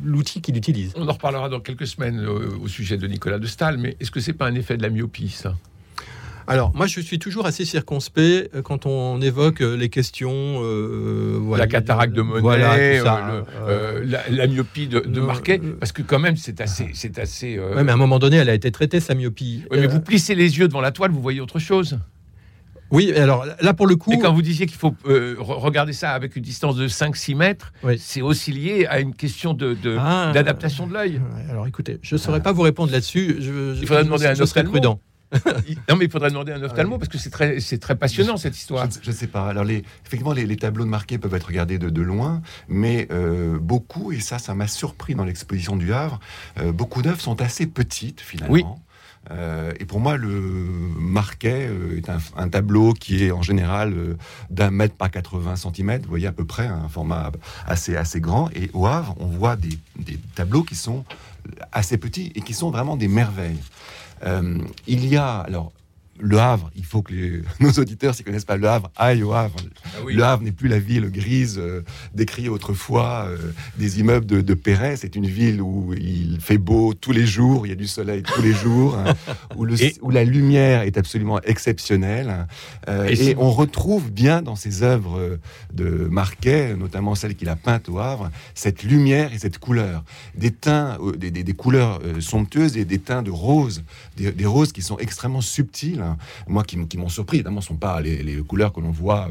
l'outil 0.03 0.41
qu'il 0.41 0.57
utilise. 0.57 0.93
On 0.95 1.07
en 1.07 1.13
reparlera 1.13 1.49
dans 1.49 1.59
quelques 1.59 1.87
semaines 1.87 2.19
euh, 2.19 2.49
au 2.63 2.67
sujet 2.67 2.97
de 2.97 3.07
Nicolas 3.07 3.39
de 3.39 3.47
Stahl, 3.47 3.77
mais 3.77 3.95
est-ce 3.99 4.11
que 4.11 4.19
c'est 4.19 4.33
pas 4.33 4.47
un 4.47 4.55
effet 4.55 4.77
de 4.77 4.83
la 4.83 4.89
myopie, 4.89 5.29
ça? 5.29 5.55
Alors, 6.47 6.75
moi, 6.75 6.87
je 6.87 6.99
suis 6.99 7.19
toujours 7.19 7.45
assez 7.45 7.65
circonspect 7.65 8.49
euh, 8.55 8.61
quand 8.61 8.85
on 8.85 9.21
évoque 9.21 9.59
les 9.59 9.89
questions. 9.89 10.31
euh, 10.63 11.37
voilà, 11.39 11.65
La 11.65 11.67
cataracte 11.67 12.13
de 12.13 12.21
Monet, 12.23 12.41
voilà, 12.41 12.97
tout 12.97 13.03
ça, 13.03 13.27
euh, 13.29 13.31
le- 13.31 13.37
euh, 13.37 13.99
euh, 14.01 14.05
la, 14.05 14.29
la 14.29 14.47
myopie 14.47 14.87
de, 14.87 15.19
Marquet, 15.21 15.59
parce 15.79 15.91
que 15.91 16.01
quand 16.01 16.19
même, 16.19 16.35
c'est 16.37 16.59
assez... 16.59 16.89
C'est 16.93 17.19
assez 17.19 17.59
ouais, 17.59 17.83
mais 17.83 17.91
à 17.91 17.93
un 17.93 17.97
moment 17.97 18.17
donné, 18.19 18.37
elle 18.37 18.49
a 18.49 18.53
été 18.55 18.71
traitée, 18.71 18.99
sa 18.99 19.13
myopie. 19.13 19.63
ouais, 19.69 19.79
mais 19.79 19.87
vous 19.87 20.01
plissez 20.01 20.35
les 20.35 20.57
yeux 20.57 20.67
devant 20.67 20.81
la 20.81 20.91
toile, 20.91 21.11
vous 21.11 21.21
voyez 21.21 21.41
autre 21.41 21.59
chose? 21.59 21.99
Oui, 22.91 23.11
alors 23.13 23.45
là, 23.61 23.73
pour 23.73 23.87
le 23.87 23.95
coup. 23.95 24.11
Et 24.11 24.19
quand 24.19 24.33
vous 24.33 24.41
disiez 24.41 24.65
qu'il 24.65 24.77
faut 24.77 24.93
euh, 25.07 25.35
re- 25.39 25.59
regarder 25.59 25.93
ça 25.93 26.11
avec 26.11 26.35
une 26.35 26.43
distance 26.43 26.75
de 26.75 26.87
5-6 26.87 27.35
mètres, 27.35 27.71
Oui. 27.83 27.97
c'est 27.97 28.21
aussi 28.21 28.51
lié 28.51 28.85
à 28.87 28.99
une 28.99 29.15
question 29.15 29.53
de- 29.53 29.73
de- 29.73 29.95
Ah, 29.99 30.31
d'adaptation 30.33 30.87
de 30.87 30.93
l'œil. 30.93 31.13
Ouais, 31.17 31.49
Alors 31.49 31.67
écoutez, 31.67 31.99
je 32.01 32.15
ne 32.15 32.19
saurais 32.19 32.41
pas 32.41 32.51
vous 32.51 32.61
répondre 32.63 32.91
là-dessus. 32.91 33.37
Je, 33.39 33.73
je- 33.75 33.81
Il 33.81 33.87
faudrait 33.87 34.01
je- 34.01 34.05
demander 34.07 34.25
à 34.25 34.31
un 34.31 34.33
je 34.33 34.43
serai 34.43 34.61
ophtalmo. 34.61 34.71
prudent. 34.71 34.99
Non, 35.89 35.95
mais 35.95 36.03
il 36.05 36.11
faudrait 36.11 36.29
demander 36.29 36.51
un 36.51 36.61
ophtalmo 36.61 36.97
parce 36.97 37.07
que 37.07 37.17
c'est 37.17 37.29
très, 37.29 37.61
c'est 37.61 37.77
très 37.77 37.95
passionnant 37.95 38.35
cette 38.35 38.57
histoire. 38.57 38.85
Je 39.01 39.09
ne 39.09 39.15
sais 39.15 39.27
pas. 39.27 39.47
Alors, 39.47 39.63
les, 39.63 39.83
effectivement, 40.05 40.33
les, 40.33 40.45
les 40.45 40.57
tableaux 40.57 40.83
de 40.83 40.89
Marquet 40.89 41.17
peuvent 41.17 41.33
être 41.33 41.45
regardés 41.47 41.77
de, 41.79 41.89
de 41.89 42.01
loin, 42.01 42.41
mais 42.67 43.07
euh, 43.11 43.57
beaucoup, 43.57 44.11
et 44.11 44.19
ça, 44.19 44.39
ça 44.39 44.53
m'a 44.55 44.67
surpris 44.67 45.15
dans 45.15 45.23
l'exposition 45.23 45.77
du 45.77 45.93
Havre, 45.93 46.19
euh, 46.59 46.73
beaucoup 46.73 47.01
d'œuvres 47.01 47.21
sont 47.21 47.41
assez 47.41 47.65
petites, 47.65 48.19
finalement. 48.19 48.53
Oui. 48.53 48.65
Euh, 49.29 49.71
et 49.79 49.85
pour 49.85 49.99
moi, 49.99 50.17
le 50.17 50.29
Marquet 50.97 51.67
euh, 51.69 51.97
est 51.97 52.09
un, 52.09 52.49
tableau 52.49 52.93
qui 52.93 53.25
est 53.25 53.31
en 53.31 53.41
général 53.41 53.93
euh, 53.93 54.17
d'un 54.49 54.71
mètre 54.71 54.95
par 54.95 55.11
80 55.11 55.55
cm, 55.57 56.01
vous 56.01 56.09
voyez 56.09 56.27
à 56.27 56.31
peu 56.31 56.45
près, 56.45 56.65
un 56.65 56.89
format 56.89 57.31
assez, 57.65 57.95
assez 57.95 58.19
grand. 58.19 58.49
Et 58.55 58.71
au 58.73 58.87
Havre, 58.87 59.15
on 59.19 59.27
voit 59.27 59.55
des, 59.55 59.77
des 59.97 60.17
tableaux 60.35 60.63
qui 60.63 60.75
sont 60.75 61.05
assez 61.71 61.97
petits 61.97 62.31
et 62.35 62.41
qui 62.41 62.53
sont 62.53 62.71
vraiment 62.71 62.97
des 62.97 63.07
merveilles. 63.07 63.59
Il 64.85 65.07
y 65.07 65.17
a, 65.17 65.39
alors, 65.39 65.71
le 66.21 66.37
Havre, 66.39 66.69
il 66.75 66.85
faut 66.85 67.01
que 67.01 67.13
les- 67.13 67.41
nos 67.59 67.71
auditeurs, 67.73 68.13
s'ils 68.15 68.23
connaissent 68.25 68.45
pas 68.45 68.57
le 68.57 68.67
Havre, 68.69 68.91
aillent 68.95 69.23
au 69.23 69.33
Havre. 69.33 69.55
Ah 69.85 69.89
oui. 70.05 70.13
Le 70.15 70.23
Havre 70.23 70.43
n'est 70.43 70.51
plus 70.51 70.67
la 70.69 70.79
ville 70.79 71.09
grise 71.11 71.57
euh, 71.59 71.81
décriée 72.13 72.47
autrefois 72.49 73.25
euh, 73.27 73.37
des 73.77 73.99
immeubles 73.99 74.25
de, 74.25 74.41
de 74.41 74.53
Perret. 74.53 74.95
C'est 74.97 75.15
une 75.15 75.25
ville 75.25 75.61
où 75.61 75.93
il 75.93 76.37
fait 76.39 76.57
beau 76.59 76.93
tous 76.93 77.11
les 77.11 77.25
jours, 77.25 77.65
il 77.65 77.69
y 77.69 77.73
a 77.73 77.75
du 77.75 77.87
soleil 77.87 78.21
tous 78.23 78.41
les 78.41 78.53
jours, 78.53 78.95
hein, 78.97 79.13
où, 79.57 79.65
le- 79.65 79.81
Et- 79.81 79.95
où 80.01 80.11
la 80.11 80.23
lumière 80.23 80.83
est 80.83 80.97
absolument 80.97 81.41
exceptionnelle. 81.41 82.47
Euh, 82.87 83.07
Et 83.09 83.35
on 83.37 83.51
retrouve 83.51 84.11
bien 84.11 84.41
dans 84.41 84.55
ses 84.55 84.83
œuvres 84.83 85.39
de 85.73 86.07
Marquet, 86.11 86.75
notamment 86.75 87.15
celles 87.15 87.35
qu'il 87.35 87.49
a 87.49 87.55
peintes 87.55 87.89
au 87.89 87.99
Havre, 87.99 88.29
cette 88.53 88.83
lumière 88.83 89.33
et 89.33 89.39
cette 89.39 89.57
couleur. 89.57 90.03
Des 90.35 90.51
teints, 90.51 90.97
des, 91.17 91.31
des- 91.31 91.43
des 91.43 91.53
couleurs 91.53 91.99
somptueuses 92.19 92.77
et 92.77 92.85
des 92.85 92.99
teints 92.99 93.23
de 93.23 93.31
roses, 93.31 93.83
des, 94.17 94.31
des 94.31 94.45
roses 94.45 94.71
qui 94.71 94.81
sont 94.81 94.97
extrêmement 94.99 95.41
subtiles 95.41 96.03
hein. 96.11 96.17
moi 96.47 96.63
qui, 96.63 96.77
m'ont 96.97 97.09
surpris. 97.09 97.37
Évidemment, 97.37 97.61
ce 97.61 97.67
sont 97.69 97.75
pas 97.77 98.01
les, 98.01 98.23
les 98.23 98.37
couleurs 98.43 98.73
que 98.73 98.79
l'on 98.79 98.91
voit 98.91 99.29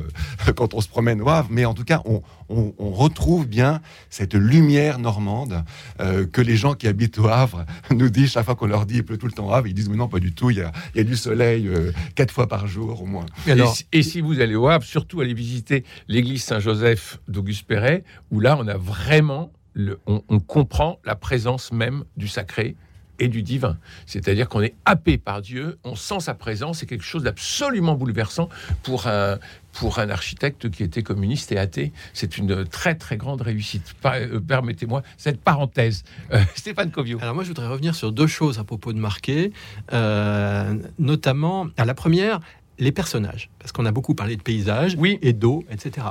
euh, 0.49 0.52
quand 0.56 0.75
on 0.75 0.80
se 0.80 0.88
promène 0.88 1.20
au 1.22 1.28
Havre, 1.28 1.49
mais 1.50 1.64
en 1.64 1.75
tout 1.75 1.84
cas, 1.84 2.02
on, 2.04 2.22
on- 2.49 2.75
on 2.78 2.90
retrouve 2.90 3.46
bien 3.46 3.80
cette 4.10 4.34
lumière 4.34 4.99
normande 4.99 5.62
euh, 6.00 6.26
que 6.26 6.40
les 6.40 6.56
gens 6.56 6.75
qui 6.75 6.88
habitent 6.88 7.18
au 7.18 7.28
Havre 7.28 7.64
nous 7.90 8.08
disent 8.10 8.32
chaque 8.32 8.44
fois 8.44 8.54
qu'on 8.56 8.66
leur 8.66 8.87
dit 8.87 8.96
il 8.96 9.04
pleut 9.04 9.18
tout 9.18 9.26
le 9.26 9.32
temps 9.32 9.49
au 9.49 9.52
Havre, 9.52 9.66
ils 9.68 9.75
disent 9.75 9.88
mais 9.88 9.96
non, 9.96 10.08
pas 10.08 10.18
du 10.20 10.32
tout, 10.32 10.50
il 10.50 10.58
y 10.58 10.62
a, 10.62 10.72
il 10.94 10.99
y 10.99 11.00
a 11.00 11.04
du 11.04 11.16
soleil 11.16 11.68
euh, 11.68 11.92
quatre 12.14 12.32
fois 12.32 12.46
par 12.49 12.66
jour 12.66 13.02
au 13.02 13.06
moins. 13.06 13.26
Et 13.46 13.52
alors, 13.52 13.70
et, 13.72 13.75
si, 13.75 13.87
et 13.92 14.02
si 14.02 14.20
vous 14.20 14.40
allez 14.40 14.54
au 14.56 14.68
Havre, 14.68 14.84
surtout 14.84 15.20
allez 15.20 15.34
visiter 15.34 15.84
l'église 16.08 16.42
Saint-Joseph 16.44 17.20
d'Auguste 17.28 17.66
Perret, 17.66 18.04
où 18.30 18.40
là, 18.40 18.56
on 18.58 18.66
a 18.68 18.76
vraiment, 18.76 19.52
le, 19.75 19.99
on, 20.06 20.22
on 20.28 20.40
comprend 20.40 20.99
la 21.04 21.14
présence 21.16 21.72
même 21.72 22.04
du 22.16 22.26
sacré 22.28 22.76
et 23.20 23.28
du 23.28 23.42
divin. 23.42 23.76
C'est-à-dire 24.06 24.48
qu'on 24.48 24.62
est 24.62 24.74
happé 24.84 25.18
par 25.18 25.42
Dieu, 25.42 25.78
on 25.84 25.94
sent 25.94 26.20
sa 26.20 26.34
présence, 26.34 26.78
c'est 26.78 26.86
quelque 26.86 27.04
chose 27.04 27.22
d'absolument 27.22 27.94
bouleversant 27.94 28.48
pour 28.82 29.06
un, 29.06 29.38
pour 29.72 29.98
un 30.00 30.10
architecte 30.10 30.70
qui 30.70 30.82
était 30.82 31.02
communiste 31.02 31.52
et 31.52 31.58
athée. 31.58 31.92
C'est 32.14 32.38
une 32.38 32.66
très 32.66 32.94
très 32.96 33.16
grande 33.16 33.42
réussite. 33.42 33.94
Euh, 34.06 34.40
Permettez-moi 34.40 35.02
cette 35.16 35.40
parenthèse. 35.40 36.02
Euh, 36.32 36.40
Stéphane 36.56 36.90
Covio. 36.90 37.18
Alors 37.20 37.34
moi, 37.34 37.44
je 37.44 37.48
voudrais 37.48 37.68
revenir 37.68 37.94
sur 37.94 38.10
deux 38.10 38.26
choses 38.26 38.58
à 38.58 38.64
propos 38.64 38.92
de 38.92 38.98
Marquet, 38.98 39.52
euh, 39.92 40.74
notamment 40.98 41.68
à 41.76 41.84
la 41.84 41.94
première, 41.94 42.40
les 42.78 42.92
personnages, 42.92 43.50
parce 43.58 43.72
qu'on 43.72 43.84
a 43.84 43.92
beaucoup 43.92 44.14
parlé 44.14 44.36
de 44.36 44.42
paysages 44.42 44.96
Oui. 44.98 45.18
et 45.20 45.34
d'eau, 45.34 45.64
etc. 45.70 46.06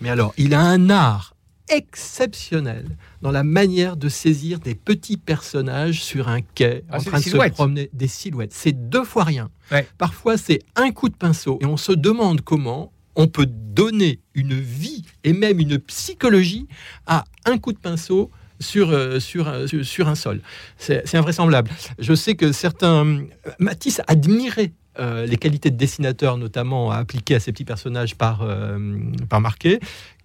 Mais 0.00 0.10
alors, 0.10 0.34
il 0.36 0.52
a 0.52 0.60
un 0.60 0.90
art 0.90 1.34
exceptionnel 1.70 2.84
dans 3.22 3.30
la 3.30 3.42
manière 3.44 3.96
de 3.96 4.08
saisir 4.08 4.58
des 4.60 4.74
petits 4.74 5.16
personnages 5.16 6.02
sur 6.02 6.28
un 6.28 6.40
quai 6.40 6.84
Ah, 6.90 6.98
en 6.98 7.02
train 7.02 7.18
de 7.18 7.22
silhouettes. 7.22 7.52
se 7.52 7.54
promener, 7.56 7.90
des 7.92 8.08
silhouettes. 8.08 8.52
C'est 8.54 8.72
deux 8.88 9.04
fois 9.04 9.24
rien. 9.24 9.50
Ouais. 9.70 9.86
Parfois, 9.98 10.36
c'est 10.36 10.60
un 10.76 10.90
coup 10.90 11.08
de 11.08 11.14
pinceau 11.16 11.58
et 11.60 11.66
on 11.66 11.76
se 11.76 11.92
demande 11.92 12.40
comment 12.42 12.92
on 13.16 13.26
peut 13.26 13.46
donner 13.46 14.20
une 14.34 14.54
vie 14.58 15.04
et 15.24 15.32
même 15.32 15.58
une 15.58 15.78
psychologie 15.78 16.68
à 17.06 17.24
un 17.44 17.58
coup 17.58 17.72
de 17.72 17.78
pinceau 17.78 18.30
sur, 18.60 18.90
euh, 18.90 19.18
sur, 19.20 19.48
un- 19.48 19.66
sur, 19.66 19.84
sur 19.84 20.08
un 20.08 20.14
sol. 20.14 20.40
C'est 20.78 21.02
c'est 21.06 21.16
invraisemblable. 21.16 21.70
Je 21.98 22.14
sais 22.14 22.34
que 22.34 22.52
certains... 22.52 23.24
Matisse 23.58 24.00
admirait 24.08 24.72
euh, 25.00 25.26
les 25.26 25.36
qualités 25.36 25.70
de 25.70 25.76
dessinateur, 25.76 26.38
notamment 26.38 26.90
appliquées 26.90 27.36
à 27.36 27.40
ces 27.40 27.52
petits 27.52 27.64
personnages 27.64 28.16
par, 28.16 28.42
euh, 28.42 28.98
par 29.28 29.40
Marquet. 29.40 29.78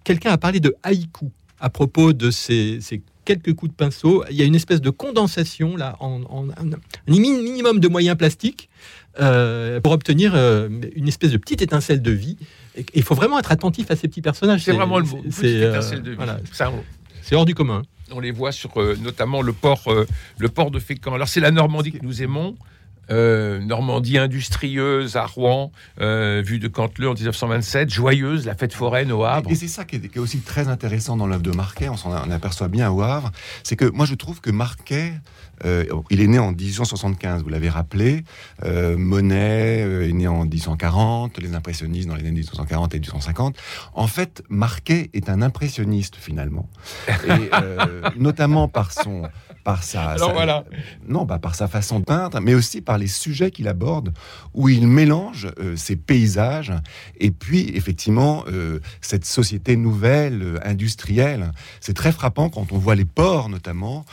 Quelqu'un 0.04 0.32
a 0.32 0.38
parlé 0.38 0.60
de 0.60 0.74
haïku 0.82 1.30
à 1.60 1.70
propos 1.70 2.12
de 2.12 2.30
ces, 2.30 2.78
ces 2.80 3.02
quelques 3.24 3.54
coups 3.54 3.72
de 3.72 3.76
pinceau. 3.76 4.22
Il 4.30 4.36
y 4.36 4.42
a 4.42 4.44
une 4.44 4.54
espèce 4.54 4.80
de 4.82 4.90
condensation, 4.90 5.76
là, 5.76 5.96
en, 6.00 6.22
en- 6.28 6.48
un 6.50 6.78
mini- 7.08 7.42
minimum 7.42 7.80
de 7.80 7.88
moyens 7.88 8.16
plastiques 8.18 8.68
euh, 9.20 9.80
pour 9.80 9.92
obtenir 9.92 10.32
euh, 10.34 10.68
une 10.94 11.08
espèce 11.08 11.30
de 11.30 11.38
petite 11.38 11.62
étincelle 11.62 12.02
de 12.02 12.10
vie. 12.10 12.36
Et 12.76 12.84
Il 12.94 13.02
faut 13.02 13.14
vraiment 13.14 13.38
être 13.38 13.50
attentif 13.52 13.90
à 13.90 13.96
ces 13.96 14.08
petits 14.08 14.20
personnages. 14.22 14.62
C'est 14.62 14.72
vraiment 14.72 14.98
le 14.98 15.04
mot. 15.06 15.22
c'est- 15.30 15.46
euh, 15.62 15.70
étincelle 15.72 16.02
de 16.02 16.10
vie. 16.10 16.16
voilà, 16.16 16.38
Ça, 16.52 16.70
on- 16.70 16.84
c'est 17.22 17.34
hors 17.34 17.46
du 17.46 17.54
commun. 17.54 17.82
on 18.10 18.20
les 18.20 18.32
voit 18.32 18.52
sur 18.52 18.76
euh, 18.78 18.96
notamment 19.02 19.40
le 19.40 19.52
port, 19.54 19.84
le 20.38 20.48
port 20.48 20.70
de 20.70 20.78
Fécamp. 20.78 21.14
Alors 21.14 21.28
c'est 21.28 21.40
la 21.40 21.50
Normandie 21.50 21.92
que 21.92 22.04
nous 22.04 22.22
aimons. 22.22 22.56
Euh, 23.10 23.60
Normandie 23.60 24.18
industrieuse 24.18 25.16
à 25.16 25.26
Rouen, 25.26 25.72
euh, 26.00 26.42
vue 26.44 26.58
de 26.58 26.68
Canteleu 26.68 27.10
en 27.10 27.14
1927, 27.14 27.90
joyeuse, 27.90 28.46
la 28.46 28.54
fête 28.54 28.72
foraine 28.72 29.12
au 29.12 29.24
Havre. 29.24 29.50
Et 29.50 29.54
c'est 29.54 29.68
ça 29.68 29.84
qui 29.84 29.96
est, 29.96 30.08
qui 30.08 30.18
est 30.18 30.20
aussi 30.20 30.40
très 30.40 30.68
intéressant 30.68 31.16
dans 31.16 31.26
l'œuvre 31.26 31.42
de 31.42 31.50
Marquet, 31.50 31.88
on 31.88 31.96
s'en 31.96 32.12
aperçoit 32.12 32.68
bien 32.68 32.90
au 32.90 33.02
Havre, 33.02 33.30
c'est 33.62 33.76
que 33.76 33.84
moi 33.84 34.06
je 34.06 34.14
trouve 34.14 34.40
que 34.40 34.50
Marquet, 34.50 35.12
euh, 35.64 35.84
il 36.10 36.20
est 36.20 36.26
né 36.26 36.38
en 36.38 36.52
1875, 36.52 37.42
vous 37.42 37.48
l'avez 37.50 37.68
rappelé, 37.68 38.24
Monet 38.64 39.80
est 40.08 40.12
né 40.12 40.26
en 40.26 40.44
1840, 40.44 41.38
les 41.38 41.54
impressionnistes 41.54 42.08
dans 42.08 42.14
les 42.14 42.22
années 42.22 42.32
1840 42.32 42.94
et 42.94 43.00
1850. 43.00 43.56
En 43.94 44.06
fait, 44.06 44.42
Marquet 44.48 45.10
est 45.12 45.28
un 45.28 45.42
impressionniste 45.42 46.16
finalement, 46.16 46.68
et 47.08 47.50
notamment 48.18 48.68
par 48.68 48.92
son... 48.92 49.24
Par 49.64 49.82
sa, 49.82 50.10
Alors 50.10 50.28
sa- 50.28 50.34
voilà. 50.34 50.64
non, 51.08 51.24
bah, 51.24 51.38
par 51.38 51.54
sa 51.54 51.68
façon 51.68 51.98
de 52.00 52.04
peindre, 52.04 52.38
mais 52.42 52.54
aussi 52.54 52.82
par 52.82 52.98
les 52.98 53.06
sujets 53.06 53.50
qu'il 53.50 53.66
aborde, 53.66 54.12
où 54.52 54.68
il 54.68 54.86
mélange 54.86 55.48
euh, 55.58 55.74
ces 55.74 55.96
paysages 55.96 56.72
et 57.18 57.30
puis 57.30 57.70
effectivement 57.74 58.44
euh, 58.48 58.78
cette 59.00 59.24
société 59.24 59.76
nouvelle, 59.76 60.42
euh, 60.42 60.58
industrielle. 60.64 61.50
C'est 61.80 61.94
très 61.94 62.12
frappant 62.12 62.50
quand 62.50 62.72
on 62.72 62.78
voit 62.78 62.94
les 62.94 63.06
ports, 63.06 63.48
notamment 63.48 64.04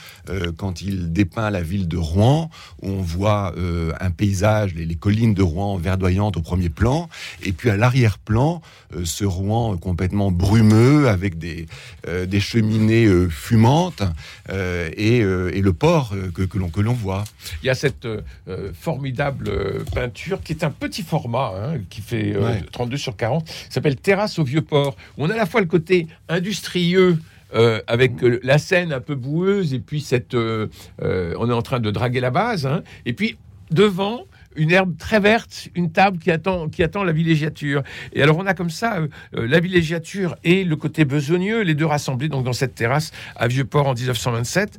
quand 0.57 0.81
il 0.81 1.11
dépeint 1.11 1.49
la 1.49 1.61
ville 1.61 1.87
de 1.89 1.97
Rouen, 1.97 2.49
où 2.81 2.89
on 2.89 3.01
voit 3.01 3.53
un 3.99 4.11
paysage, 4.11 4.73
les, 4.73 4.85
les 4.85 4.95
collines 4.95 5.33
de 5.33 5.41
Rouen 5.43 5.77
verdoyantes 5.77 6.37
au 6.37 6.41
premier 6.41 6.69
plan, 6.69 7.09
et 7.43 7.51
puis 7.51 7.69
à 7.69 7.75
l'arrière-plan, 7.77 8.61
ce 9.03 9.25
Rouen 9.25 9.75
complètement 9.77 10.31
brumeux 10.31 11.09
avec 11.09 11.37
des, 11.37 11.65
des 12.07 12.39
cheminées 12.39 13.07
fumantes 13.29 14.03
et, 14.49 15.23
et 15.49 15.61
le 15.61 15.73
port 15.73 16.11
euh, 16.13 16.29
que, 16.31 16.43
que 16.43 16.57
l'on 16.57 16.69
que 16.69 16.81
l'on 16.81 16.93
voit. 16.93 17.23
Il 17.63 17.67
y 17.67 17.69
a 17.69 17.75
cette 17.75 18.05
euh, 18.05 18.21
euh, 18.47 18.71
formidable 18.73 19.47
euh, 19.49 19.83
peinture 19.93 20.41
qui 20.43 20.53
est 20.53 20.63
un 20.63 20.71
petit 20.71 21.03
format, 21.03 21.51
hein, 21.55 21.77
qui 21.89 22.01
fait 22.01 22.35
euh, 22.35 22.41
Ouais. 22.41 22.63
32 22.71 22.97
sur 22.97 23.15
40, 23.15 23.45
qui 23.45 23.53
s'appelle 23.69 23.95
Terrasse 23.95 24.37
au 24.39 24.43
Vieux-Port, 24.43 24.95
où 25.17 25.25
on 25.25 25.29
a 25.29 25.33
à 25.33 25.37
la 25.37 25.45
fois 25.45 25.61
le 25.61 25.67
côté 25.67 26.07
industrieux. 26.29 27.17
euh, 27.53 27.81
avec 27.87 28.23
euh, 28.23 28.39
la 28.43 28.57
scène 28.57 28.93
un 28.93 29.01
peu 29.01 29.13
boueuse 29.15 29.73
et 29.73 29.79
puis 29.79 29.99
cette, 29.99 30.35
euh, 30.35 30.67
euh, 31.01 31.35
on 31.37 31.49
est 31.49 31.53
en 31.53 31.61
train 31.61 31.81
de 31.81 31.91
draguer 31.91 32.21
la 32.21 32.31
base, 32.31 32.65
hein, 32.65 32.81
et 33.05 33.11
puis 33.11 33.37
devant 33.71 34.23
une 34.55 34.71
herbe 34.71 34.97
très 34.97 35.19
verte, 35.19 35.69
une 35.75 35.91
table 35.91 36.17
qui 36.17 36.31
attend, 36.31 36.69
qui 36.69 36.83
attend 36.83 37.03
la 37.03 37.11
villégiature. 37.11 37.83
Et 38.13 38.21
alors 38.21 38.37
on 38.37 38.45
a 38.45 38.53
comme 38.53 38.69
ça 38.69 38.97
euh, 38.97 39.07
euh, 39.35 39.47
la 39.47 39.59
villégiature 39.59 40.35
et 40.43 40.63
le 40.63 40.75
côté 40.75 41.05
besogneux, 41.05 41.61
les 41.61 41.75
deux 41.75 41.85
rassemblés 41.85 42.29
donc 42.29 42.43
dans 42.45 42.53
cette 42.53 42.75
terrasse 42.75 43.11
à 43.35 43.47
Vieux-Port 43.47 43.87
en 43.87 43.93
1927. 43.93 44.77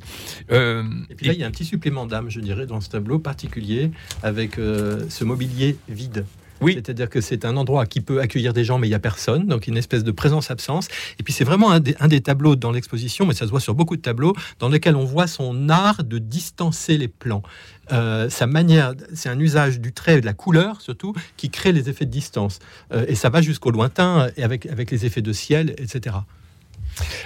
Euh, 0.51 0.83
Et 1.09 1.15
puis 1.15 1.27
là, 1.27 1.33
il 1.33 1.39
y 1.39 1.43
a 1.43 1.47
un 1.47 1.51
petit 1.51 1.65
supplément 1.65 2.05
d'âme, 2.05 2.29
je 2.29 2.39
dirais, 2.39 2.65
dans 2.65 2.81
ce 2.81 2.89
tableau 2.89 3.19
particulier, 3.19 3.91
avec 4.21 4.57
euh, 4.57 5.05
ce 5.09 5.23
mobilier 5.23 5.77
vide. 5.89 6.25
Oui. 6.61 6.73
C'est-à-dire 6.75 7.09
que 7.09 7.19
c'est 7.19 7.43
un 7.43 7.57
endroit 7.57 7.85
qui 7.85 7.99
peut 7.99 8.21
accueillir 8.21 8.53
des 8.53 8.63
gens, 8.63 8.79
mais 8.79 8.87
il 8.87 8.91
n'y 8.91 8.95
a 8.95 8.99
personne, 8.99 9.47
donc 9.47 9.67
une 9.67 9.75
espèce 9.75 10.03
de 10.03 10.11
présence-absence. 10.11 10.87
Et 11.19 11.23
puis 11.23 11.33
c'est 11.33 11.43
vraiment 11.43 11.71
un 11.71 11.81
des, 11.81 11.95
un 11.99 12.07
des 12.07 12.21
tableaux 12.21 12.55
dans 12.55 12.71
l'exposition, 12.71 13.25
mais 13.25 13.33
ça 13.33 13.45
se 13.45 13.51
voit 13.51 13.59
sur 13.59 13.75
beaucoup 13.75 13.97
de 13.97 14.01
tableaux, 14.01 14.33
dans 14.59 14.69
lesquels 14.69 14.95
on 14.95 15.03
voit 15.03 15.27
son 15.27 15.67
art 15.69 16.03
de 16.03 16.19
distancer 16.19 16.97
les 16.97 17.09
plans. 17.09 17.43
Euh, 17.91 18.29
sa 18.29 18.47
manière, 18.47 18.93
c'est 19.13 19.29
un 19.29 19.39
usage 19.39 19.79
du 19.79 19.91
trait 19.91 20.17
et 20.17 20.21
de 20.21 20.25
la 20.25 20.33
couleur 20.33 20.81
surtout, 20.81 21.13
qui 21.37 21.49
crée 21.49 21.71
les 21.71 21.89
effets 21.89 22.05
de 22.05 22.11
distance. 22.11 22.59
Euh, 22.93 23.05
et 23.07 23.15
ça 23.15 23.29
va 23.29 23.41
jusqu'au 23.41 23.71
lointain, 23.71 24.29
et 24.37 24.43
avec, 24.43 24.65
avec 24.67 24.91
les 24.91 25.05
effets 25.05 25.21
de 25.21 25.33
ciel, 25.33 25.75
etc. 25.77 26.15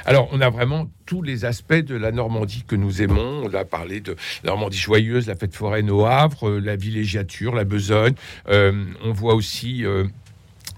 Alors, 0.05 0.29
on 0.31 0.39
a 0.39 0.49
vraiment 0.49 0.89
tous 1.05 1.21
les 1.21 1.43
aspects 1.43 1.73
de 1.73 1.95
la 1.95 2.13
Normandie 2.13 2.63
que 2.65 2.75
nous 2.75 3.01
aimons. 3.01 3.43
On 3.43 3.53
a 3.53 3.65
parlé 3.65 3.99
de 3.99 4.15
Normandie 4.45 4.77
joyeuse, 4.77 5.27
la 5.27 5.35
fête 5.35 5.53
foraine 5.53 5.91
au 5.91 6.05
Havre, 6.05 6.47
euh, 6.47 6.59
la 6.59 6.77
villégiature, 6.77 7.53
la 7.53 7.65
besogne. 7.65 8.13
On 8.47 9.11
voit 9.11 9.35
aussi 9.35 9.83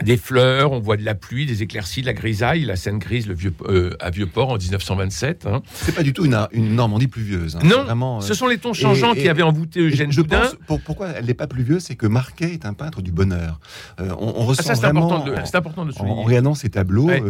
des 0.04 0.18
fleurs, 0.18 0.72
on 0.72 0.80
voit 0.80 0.98
de 0.98 1.04
la 1.04 1.16
pluie, 1.16 1.46
des 1.46 1.62
éclaircies, 1.64 2.02
de 2.02 2.06
la 2.06 2.14
grisaille, 2.14 2.64
la 2.64 2.76
Seine 2.76 3.00
grise 3.00 3.28
le 3.28 3.34
vieux, 3.34 3.54
euh, 3.68 3.96
à 4.00 4.10
Vieux-Port 4.10 4.50
en 4.50 4.58
1927. 4.58 5.46
hein. 5.46 5.62
C'est 5.74 5.94
pas 5.94 6.04
du 6.04 6.14
tout 6.14 6.26
une, 6.26 6.38
une 6.52 6.76
Normandie 6.76 7.08
pluvieuse. 7.08 7.56
hein. 7.58 7.60
Non, 7.64 7.84
vraiment, 7.84 8.18
euh, 8.18 8.22
ce 8.22 8.34
sont 8.34 8.48
les 8.48 8.58
tons 8.58 8.74
changeants 8.74 9.14
et- 9.14 9.22
qui 9.22 9.30
avaient 9.30 9.42
envoûté 9.44 9.82
Eugène 9.82 10.12
je 10.12 10.22
Boudin. 10.22 10.40
pense, 10.42 10.56
pour- 10.68 10.82
pourquoi 10.82 11.10
elle 11.10 11.26
n'est 11.26 11.34
pas 11.34 11.48
pluvieuse, 11.48 11.84
c'est 11.84 11.96
que 11.96 12.08
Marquet 12.08 12.54
est 12.54 12.66
un 12.66 12.74
peintre 12.74 13.02
du 13.02 13.12
bonheur. 13.12 13.60
Euh, 14.00 14.10
on, 14.20 14.28
on 14.38 14.42
Ah, 14.42 14.46
ressent 14.46 14.64
ça, 14.64 14.74
vraiment, 14.76 15.06
important, 15.08 15.26
de- 15.32 15.36
c'est 15.46 15.56
important 15.58 15.86
de 15.86 15.92
en, 15.92 15.94
en 15.96 15.98
souligner. 15.98 16.24
regardant 16.26 16.56
ces 16.56 16.70
tableaux, 16.70 17.08
Ouais. 17.08 17.22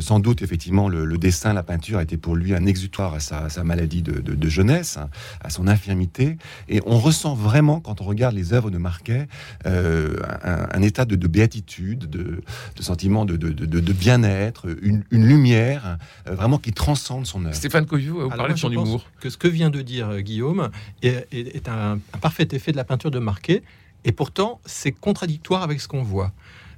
sans 0.00 0.20
doute 0.20 0.42
effectivement 0.42 0.88
le, 0.88 1.04
le 1.04 1.18
dessin, 1.18 1.52
la 1.52 1.62
peinture 1.62 2.00
était 2.00 2.16
pour 2.18 2.36
lui 2.36 2.54
un 2.54 2.66
exutoire 2.66 3.14
à 3.14 3.20
sa, 3.20 3.44
à 3.44 3.48
sa 3.48 3.64
maladie 3.64 4.02
de, 4.02 4.20
de- 4.20 4.34
de 4.34 4.48
jeunesse, 4.48 4.96
hein, 4.98 5.08
à 5.42 5.50
son 5.50 5.66
infirmité, 5.66 6.36
et 6.68 6.80
on 6.86 6.98
ressent 6.98 7.34
vraiment 7.34 7.80
quand 7.80 8.00
on 8.00 8.04
regarde 8.04 8.34
les 8.34 8.52
œuvres 8.52 8.70
de 8.70 8.78
Marquet 8.78 9.26
un, 9.64 10.68
un 10.72 10.82
état 10.82 11.04
de, 11.04 11.16
de 11.16 11.26
béatitude, 11.26 12.01
de, 12.08 12.42
de 12.76 12.82
sentiment 12.82 13.24
de, 13.24 13.36
de- 13.36 13.50
de- 13.50 13.80
de 13.80 13.92
bien-être, 13.92 14.66
une, 14.82 15.04
une 15.10 15.26
lumière 15.26 15.98
euh, 16.26 16.34
vraiment 16.34 16.58
qui 16.58 16.72
transcende 16.72 17.26
son 17.26 17.44
œuvre. 17.44 17.54
Stéphane 17.54 17.86
Coviou, 17.86 18.20
vous 18.20 18.28
parlez 18.28 18.54
de 18.54 18.58
son 18.58 18.70
humour. 18.70 19.06
Que 19.20 19.30
ce 19.30 19.36
que 19.36 19.48
vient 19.48 19.70
de 19.70 19.82
dire 19.82 20.08
euh, 20.10 20.20
Guillaume 20.20 20.70
est, 21.02 21.26
est- 21.32 21.56
est 21.56 21.68
un, 21.68 21.98
un 22.12 22.18
parfait 22.18 22.48
effet 22.52 22.72
de 22.72 22.76
la 22.76 22.84
peinture 22.84 23.10
de 23.10 23.18
Marquet, 23.18 23.62
et 24.04 24.12
pourtant 24.12 24.60
c'est 24.66 24.92
contradictoire 24.92 25.62
avec 25.62 25.80
ce 25.80 25.88
qu'on 25.88 26.02
voit. 26.02 26.32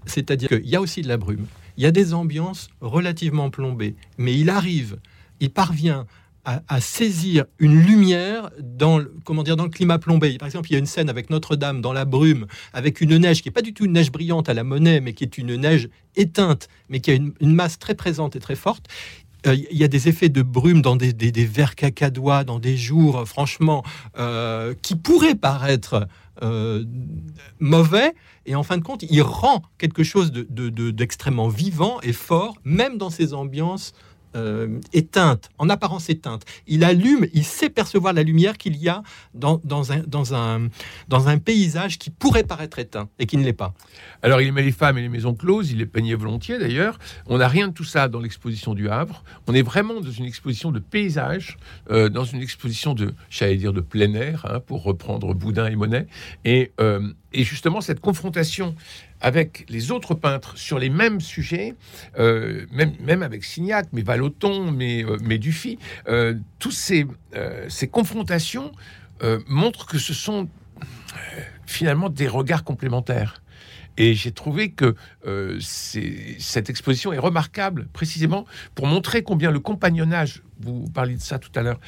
C'est-à-dire 0.06 0.48
qu'il 0.48 0.66
y 0.68 0.76
a 0.76 0.80
aussi 0.80 1.00
de 1.02 1.08
la 1.08 1.16
brume, 1.16 1.46
il 1.76 1.82
y 1.82 1.86
a 1.86 1.90
des 1.90 2.12
ambiances 2.14 2.68
relativement 2.80 3.50
plombées, 3.50 3.94
mais 4.18 4.38
il 4.38 4.50
arrive, 4.50 4.98
il 5.40 5.50
parvient 5.50 6.06
à, 6.44 6.80
saisir 6.80 7.44
une 7.58 7.80
lumière 7.80 8.50
dans 8.60 8.98
le, 8.98 9.14
comment 9.24 9.42
dire, 9.42 9.56
dans 9.56 9.64
le 9.64 9.70
climat 9.70 9.98
plombé. 9.98 10.36
Par 10.38 10.46
exemple, 10.46 10.68
il 10.70 10.74
y 10.74 10.76
a 10.76 10.78
une 10.78 10.86
scène 10.86 11.08
avec 11.08 11.30
Notre-Dame 11.30 11.80
dans 11.80 11.92
la 11.92 12.04
brume, 12.04 12.46
avec 12.72 13.00
une 13.00 13.16
neige 13.16 13.42
qui 13.42 13.48
n'est 13.48 13.52
pas 13.52 13.62
du 13.62 13.72
tout 13.72 13.84
une 13.86 13.92
neige 13.92 14.12
brillante 14.12 14.48
à 14.48 14.54
la 14.54 14.64
monnaie, 14.64 15.00
mais 15.00 15.14
qui 15.14 15.24
est 15.24 15.38
une 15.38 15.56
neige 15.56 15.88
éteinte, 16.16 16.68
mais 16.88 17.00
qui 17.00 17.10
a 17.10 17.14
une, 17.14 17.32
masse 17.40 17.78
très 17.78 17.94
présente 17.94 18.36
et 18.36 18.40
très 18.40 18.56
forte 18.56 18.86
Euh, 19.46 19.54
Il 19.70 19.76
y 19.76 19.84
a 19.84 19.88
des 19.88 20.08
effets 20.08 20.30
de 20.30 20.42
brume 20.42 20.80
dans 20.82 20.96
des, 20.96 21.12
des, 21.12 21.44
verres 21.44 21.74
cacadois, 21.74 22.44
dans 22.44 22.58
des 22.58 22.76
jours, 22.76 23.24
franchement, 23.26 23.82
euh, 24.18 24.74
qui 24.80 24.96
pourraient 24.96 25.34
paraître 25.34 26.06
euh, 26.42 26.84
mauvais. 27.60 28.14
Et 28.46 28.54
en 28.54 28.62
fin 28.62 28.78
de 28.78 28.82
compte, 28.82 29.02
il 29.02 29.22
rend 29.22 29.62
quelque 29.78 30.02
chose 30.02 30.32
de- 30.32 30.46
de- 30.48 30.90
d'extrêmement 30.90 31.48
vivant 31.48 32.00
et 32.02 32.12
fort, 32.12 32.54
même 32.64 32.98
dans 32.98 33.10
ces 33.10 33.34
ambiances 33.34 33.92
euh, 34.34 34.80
éteintes, 34.92 35.50
en 35.58 35.68
apparence 35.68 36.10
éteintes. 36.10 36.44
Il 36.66 36.84
allume, 36.84 37.26
il 37.32 37.44
sait 37.44 37.70
percevoir 37.70 38.12
la 38.12 38.22
lumière 38.22 38.58
qu'il 38.58 38.76
y 38.76 38.88
a 38.88 39.02
dans 39.34 39.82
un 39.88 41.38
paysage 41.38 41.98
qui 41.98 42.10
pourrait 42.10 42.44
paraître 42.44 42.78
éteint 42.78 43.08
et 43.18 43.26
qui 43.26 43.36
ne 43.36 43.44
l'est 43.44 43.52
pas. 43.52 43.74
Alors, 44.22 44.40
il 44.40 44.48
aimait 44.48 44.62
les 44.62 44.72
femmes 44.72 44.98
et 44.98 45.02
les 45.02 45.08
maisons 45.08 45.34
closes, 45.34 45.70
il 45.70 45.78
les 45.78 45.86
peignait 45.86 46.14
volontiers 46.14 46.58
d'ailleurs. 46.58 46.98
On 47.26 47.38
n'a 47.38 47.48
rien 47.48 47.68
de 47.68 47.72
tout 47.72 47.84
ça 47.84 48.08
dans 48.08 48.20
l'exposition 48.20 48.74
du 48.74 48.88
Havre. 48.88 49.22
On 49.46 49.54
est 49.54 49.62
vraiment 49.62 50.00
dans 50.00 50.10
une 50.10 50.24
exposition 50.24 50.72
de 50.72 50.78
paysage, 50.78 51.58
euh, 51.90 52.08
dans 52.08 52.24
une 52.24 52.40
exposition 52.40 52.94
de, 52.94 53.14
j'allais 53.30 53.56
dire, 53.56 53.72
de 53.72 53.80
plein 53.80 54.12
air, 54.14 54.46
hein, 54.48 54.60
pour 54.60 54.82
reprendre 54.82 55.34
Boudin 55.34 55.66
et 55.66 55.76
Monet. 55.76 56.06
Et, 56.44 56.72
euh, 56.80 57.12
et 57.34 57.42
justement, 57.42 57.80
cette 57.80 58.00
confrontation 58.00 58.74
avec 59.20 59.66
les 59.68 59.90
autres 59.90 60.14
peintres 60.14 60.56
sur 60.56 60.78
les 60.78 60.88
mêmes 60.88 61.20
sujets, 61.20 61.74
euh, 62.18 62.66
même, 62.70 63.22
avec 63.22 63.44
Signac, 63.44 63.88
mais 63.92 64.02
Vallotton, 64.02 64.70
mais, 64.70 65.04
euh, 65.04 65.38
Dufy, 65.38 65.78
euh, 66.08 66.34
tous 66.58 66.70
ces, 66.70 67.06
ces 67.68 67.88
confrontations 67.88 68.72
montrent 69.48 69.86
que 69.86 69.98
ce 69.98 70.12
sont 70.12 70.48
finalement 71.66 72.10
des 72.10 72.28
regards 72.28 72.62
complémentaires. 72.62 73.42
Et 73.96 74.14
j'ai 74.14 74.32
trouvé 74.32 74.72
que 74.72 74.94
cette 75.60 76.68
exposition 76.68 77.12
est 77.12 77.18
remarquable 77.18 77.86
précisément 77.92 78.44
pour 78.74 78.86
montrer 78.86 79.22
combien 79.22 79.50
le 79.50 79.60
compagnonnage, 79.60 80.42
vous 80.60 80.84
parliez 80.90 81.16
de 81.16 81.22
ça 81.22 81.38
tout 81.38 81.50
à 81.54 81.62
l'heure, 81.62 81.80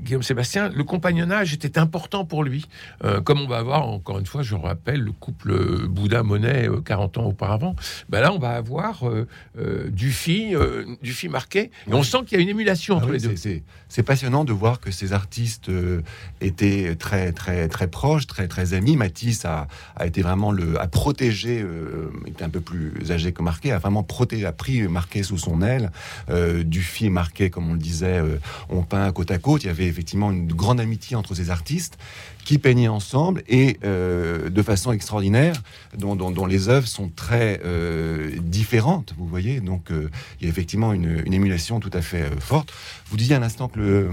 Guillaume 0.00 0.22
Sébastien, 0.22 0.68
le 0.68 0.84
compagnonnage 0.84 1.52
était 1.54 1.78
important 1.78 2.24
pour 2.24 2.44
lui. 2.44 2.66
Euh, 3.04 3.20
comme 3.20 3.40
on 3.40 3.46
va 3.48 3.58
avoir, 3.58 3.88
encore 3.88 4.18
une 4.18 4.26
fois, 4.26 4.42
je 4.42 4.54
rappelle, 4.54 5.00
le 5.00 5.12
couple 5.12 5.86
Bouddha-Monet 5.88 6.68
euh, 6.68 6.80
40 6.80 7.18
ans 7.18 7.24
auparavant, 7.24 7.74
ben 8.08 8.20
là 8.20 8.32
on 8.32 8.38
va 8.38 8.50
avoir 8.50 9.08
euh, 9.08 9.26
euh, 9.58 9.88
Dufy, 9.90 10.54
euh, 10.54 10.84
Dufy 11.02 11.28
marqué, 11.28 11.70
et 11.88 11.94
on 11.94 12.02
sent 12.02 12.18
qu'il 12.26 12.38
y 12.38 12.40
a 12.40 12.42
une 12.42 12.48
émulation 12.50 12.94
Ah 12.94 12.98
entre 12.98 13.08
oui, 13.10 13.18
les 13.18 13.28
deux. 13.28 13.36
c'est- 13.36 13.62
passionnant 14.02 14.44
de 14.44 14.52
voir 14.52 14.80
que 14.80 14.90
ces 14.90 15.12
artistes 15.12 15.68
euh, 15.70 16.02
étaient 16.40 16.94
très 16.96 17.32
très 17.32 17.68
très 17.68 17.88
proches, 17.88 18.26
très 18.26 18.46
très 18.48 18.72
amis. 18.74 18.96
Matisse 18.96 19.44
a, 19.44 19.66
a 19.96 20.06
été 20.06 20.22
vraiment 20.22 20.52
le 20.52 20.80
a 20.80 20.86
protégé, 20.86 21.60
euh, 21.62 22.10
il 22.26 22.32
était 22.32 22.44
un 22.44 22.48
peu 22.48 22.60
plus 22.60 22.92
âgé 23.10 23.32
que 23.32 23.42
Marquet, 23.42 23.72
a 23.72 23.78
vraiment 23.78 24.02
protégé, 24.04 24.46
a 24.46 24.52
pris 24.52 24.82
Marquet 24.88 25.22
sous 25.22 25.36
son 25.38 25.62
aile. 25.62 25.90
Euh, 26.30 26.62
Dufy 26.62 27.06
et 27.06 27.10
Marquet, 27.10 27.50
comme 27.50 27.68
on 27.68 27.72
le 27.72 27.78
disait, 27.78 28.18
euh, 28.18 28.38
ont 28.70 28.82
peint 28.82 29.10
côte 29.12 29.30
à 29.30 29.38
côte. 29.38 29.47
Il 29.56 29.66
y 29.66 29.70
avait 29.70 29.86
effectivement 29.86 30.30
une 30.30 30.52
grande 30.52 30.80
amitié 30.80 31.16
entre 31.16 31.34
ces 31.34 31.50
artistes 31.50 31.98
qui 32.44 32.58
peignaient 32.58 32.88
ensemble 32.88 33.42
et 33.48 33.78
euh, 33.84 34.48
de 34.48 34.62
façon 34.62 34.92
extraordinaire, 34.92 35.54
dont, 35.96 36.46
les 36.46 36.68
œuvres 36.68 36.86
sont 36.86 37.10
très 37.14 37.60
euh, 37.64 38.30
différentes. 38.40 39.14
Vous 39.18 39.26
voyez, 39.26 39.60
donc 39.60 39.90
euh, 39.90 40.10
il 40.40 40.44
y 40.44 40.46
a 40.46 40.50
effectivement 40.50 40.92
une, 40.92 41.22
émulation 41.32 41.78
tout 41.78 41.90
à 41.92 42.00
fait 42.00 42.24
forte. 42.40 42.72
Vous 43.10 43.16
disiez 43.16 43.36
à 43.36 43.38
l'instant 43.38 43.68
que 43.68 43.78
le 43.78 44.10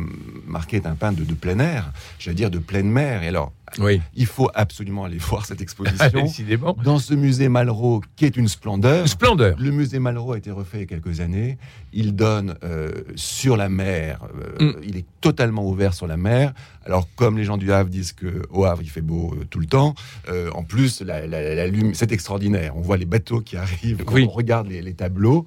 Marquet 0.48 0.78
est 0.78 0.86
un 0.86 0.96
peintre 0.96 1.18
de, 1.18 1.24
de 1.24 1.34
plein 1.34 1.60
air, 1.60 1.92
j'allais 2.20 2.36
dire 2.36 2.52
de 2.52 2.60
pleine 2.60 2.90
mer. 2.90 3.24
Et 3.24 3.30
alors, 3.30 3.54
Oui, 3.80 4.02
il 4.16 4.26
faut 4.26 4.50
absolument 4.54 5.06
aller 5.06 5.18
voir 5.18 5.46
cette 5.46 5.58
Ah, 5.60 5.64
exposition 5.64 6.22
décidément. 6.24 6.76
dans 6.84 7.00
ce 7.00 7.14
musée 7.14 7.50
Malraux 7.50 8.02
qui 8.16 8.26
est 8.26 8.38
une 8.38 8.48
splendeur. 8.48 9.08
Splendeur. 9.08 9.56
Le 9.60 9.72
musée 9.72 10.00
Malraux 10.00 10.34
a 10.34 10.38
été 10.38 10.52
refait 10.52 10.78
il 10.78 10.82
y 10.82 10.84
a 10.84 10.88
quelques 10.88 11.20
années. 11.20 11.58
Il 11.94 12.16
donne 12.16 12.56
euh, 12.64 12.92
sur 13.16 13.58
la 13.58 13.70
mer. 13.70 14.20
euh, 14.60 14.72
Mm. 14.72 14.80
Il 14.84 14.98
est 14.98 15.06
totalement 15.22 15.68
ouvert 15.68 15.94
sur 15.94 16.08
la 16.08 16.18
mer. 16.18 16.54
Alors, 16.86 17.08
comme 17.16 17.38
les 17.38 17.44
gens 17.44 17.58
du 17.58 17.72
Havre 17.72 17.90
disent 17.90 18.14
que 18.14 18.44
au 18.52 18.66
Havre 18.66 18.82
il 18.84 18.90
fait 18.90 19.02
beau 19.02 19.34
euh, 19.34 19.46
tout 19.50 19.60
le 19.60 19.66
temps, 19.66 19.96
euh, 20.30 20.50
en 20.54 20.64
plus 20.64 21.02
la, 21.02 21.26
la- 21.26 21.68
c'est 21.94 22.12
extraordinaire. 22.12 22.76
On 22.78 22.82
voit 22.82 22.98
les 22.98 23.06
bateaux 23.06 23.42
qui 23.42 23.58
arrivent. 23.58 24.04
Quand 24.06 24.14
Oui. 24.14 24.26
on 24.30 24.32
regarde 24.32 24.68
les, 24.68 24.82
les 24.82 24.94
tableaux. 24.94 25.46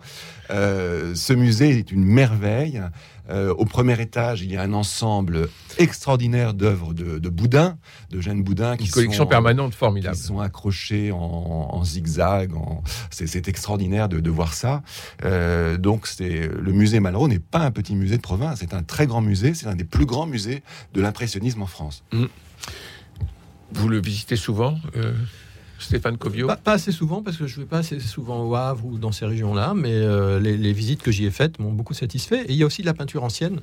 Euh, 0.50 1.14
ce 1.14 1.32
musée 1.32 1.78
est 1.78 1.92
une 1.92 2.04
merveille. 2.04 2.82
Au 3.30 3.66
premier 3.66 4.00
étage, 4.00 4.40
il 4.40 4.50
y 4.50 4.56
a 4.56 4.62
un 4.62 4.72
ensemble 4.72 5.50
extraordinaire 5.76 6.54
d'œuvres 6.54 6.94
de, 6.94 7.18
de 7.18 7.28
Boudin, 7.28 7.76
de 8.08 8.22
jeunes 8.22 8.42
Boudin, 8.42 8.74
qui 8.78 8.86
Une 8.86 8.90
collection 8.90 9.24
sont, 9.24 9.28
permanente 9.28 9.72
qui 9.72 9.76
formidable. 9.76 10.16
sont 10.16 10.40
accrochés 10.40 11.12
en, 11.12 11.18
en 11.18 11.84
zigzag. 11.84 12.54
En... 12.54 12.82
C'est, 13.10 13.46
extraordinaire 13.46 14.08
de, 14.08 14.20
de 14.20 14.30
voir 14.30 14.54
ça. 14.54 14.82
Donc, 15.78 16.06
c'est 16.06 16.48
le 16.48 16.72
musée 16.72 17.00
Malraux 17.00 17.28
n'est 17.28 17.38
pas 17.38 17.58
un 17.60 17.70
petit 17.70 17.94
musée 17.94 18.16
de 18.16 18.22
province, 18.22 18.60
c'est 18.60 18.72
un 18.72 18.82
très 18.82 19.06
grand 19.06 19.20
musée. 19.20 19.52
C'est 19.52 19.66
un 19.66 19.76
des 19.76 19.84
plus 19.84 20.06
grands 20.06 20.26
musées 20.26 20.62
de 20.94 21.02
l'impressionnisme 21.28 21.62
en 21.62 21.66
France. 21.66 22.02
Vous 23.72 23.88
le 23.88 24.00
visitez 24.00 24.36
souvent, 24.36 24.78
euh, 24.96 25.12
Stéphane 25.78 26.16
Covio? 26.16 26.46
Pas, 26.46 26.56
pas 26.56 26.72
assez 26.72 26.90
souvent, 26.90 27.22
parce 27.22 27.36
que 27.36 27.46
je 27.46 27.56
ne 27.58 27.64
vais 27.64 27.68
pas 27.68 27.78
assez 27.78 28.00
souvent 28.00 28.42
au 28.48 28.54
Havre 28.54 28.86
ou 28.86 28.98
dans 28.98 29.12
ces 29.12 29.26
régions-là, 29.26 29.74
mais 29.76 29.92
euh, 29.92 30.40
les, 30.40 30.56
les 30.56 30.72
visites 30.72 31.02
que 31.02 31.10
j'y 31.12 31.26
ai 31.26 31.30
faites 31.30 31.58
m'ont 31.58 31.70
beaucoup 31.72 31.92
satisfait. 31.92 32.44
Et 32.46 32.52
il 32.52 32.56
y 32.56 32.62
a 32.62 32.66
aussi 32.66 32.80
de 32.80 32.86
la 32.86 32.94
peinture 32.94 33.22
ancienne. 33.24 33.60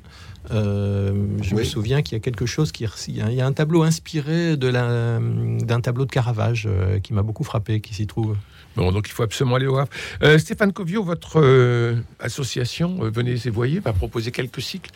Euh, 0.52 1.12
je 1.42 1.56
me 1.56 1.64
souviens 1.64 2.04
qu'il 2.04 2.14
y 2.14 2.18
a 2.18 2.20
quelque 2.20 2.46
chose 2.46 2.72
qui... 2.72 2.86
Il 3.08 3.18
y 3.18 3.22
a- 3.22 3.32
il 3.32 3.36
y 3.36 3.42
a 3.42 3.48
un 3.48 3.52
tableau 3.54 3.82
inspiré 3.82 4.58
de 4.58 4.68
la- 4.68 5.20
d'un 5.20 5.82
tableau 5.82 6.06
de 6.06 6.12
Caravage 6.12 6.68
euh, 6.70 7.00
qui 7.00 7.14
m'a 7.14 7.24
beaucoup 7.24 7.44
frappé, 7.44 7.82
qui 7.82 7.96
s'y 7.96 8.06
trouve. 8.06 8.38
Bon, 8.76 8.92
donc 8.92 9.08
il 9.08 9.12
faut 9.12 9.24
absolument 9.24 9.56
aller 9.56 9.68
au 9.68 9.78
Havre. 9.78 9.90
Euh, 10.22 10.38
Stéphane 10.38 10.72
Covio, 10.72 11.02
votre 11.04 11.40
euh, 11.42 11.96
association 12.20 13.00
euh, 13.06 13.10
Venez 13.10 13.36
et 13.46 13.50
Voyez 13.50 13.80
va 13.80 13.92
proposer 13.94 14.32
quelques 14.32 14.62
cycles. 14.62 14.92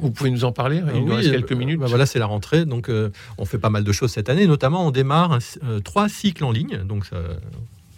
Vous 0.00 0.10
pouvez 0.10 0.30
nous 0.30 0.44
en 0.44 0.52
parler 0.52 0.82
Il 0.94 1.00
nous 1.02 1.08
Oui, 1.10 1.16
reste 1.16 1.28
euh, 1.28 1.32
quelques 1.32 1.52
minutes. 1.52 1.78
bah 1.78 1.86
voilà, 1.88 2.06
c'est 2.06 2.18
la 2.18 2.26
rentrée, 2.26 2.64
donc 2.64 2.88
euh, 2.88 3.10
on 3.38 3.44
fait 3.44 3.58
pas 3.58 3.70
mal 3.70 3.84
de 3.84 3.92
choses 3.92 4.10
cette 4.10 4.28
année. 4.28 4.46
Notamment, 4.46 4.86
on 4.86 4.90
démarre 4.90 5.32
un- 5.32 5.38
euh, 5.64 5.80
trois 5.80 6.08
cycles 6.08 6.44
en 6.44 6.50
ligne, 6.50 6.78
donc 6.84 7.06
ça, 7.06 7.16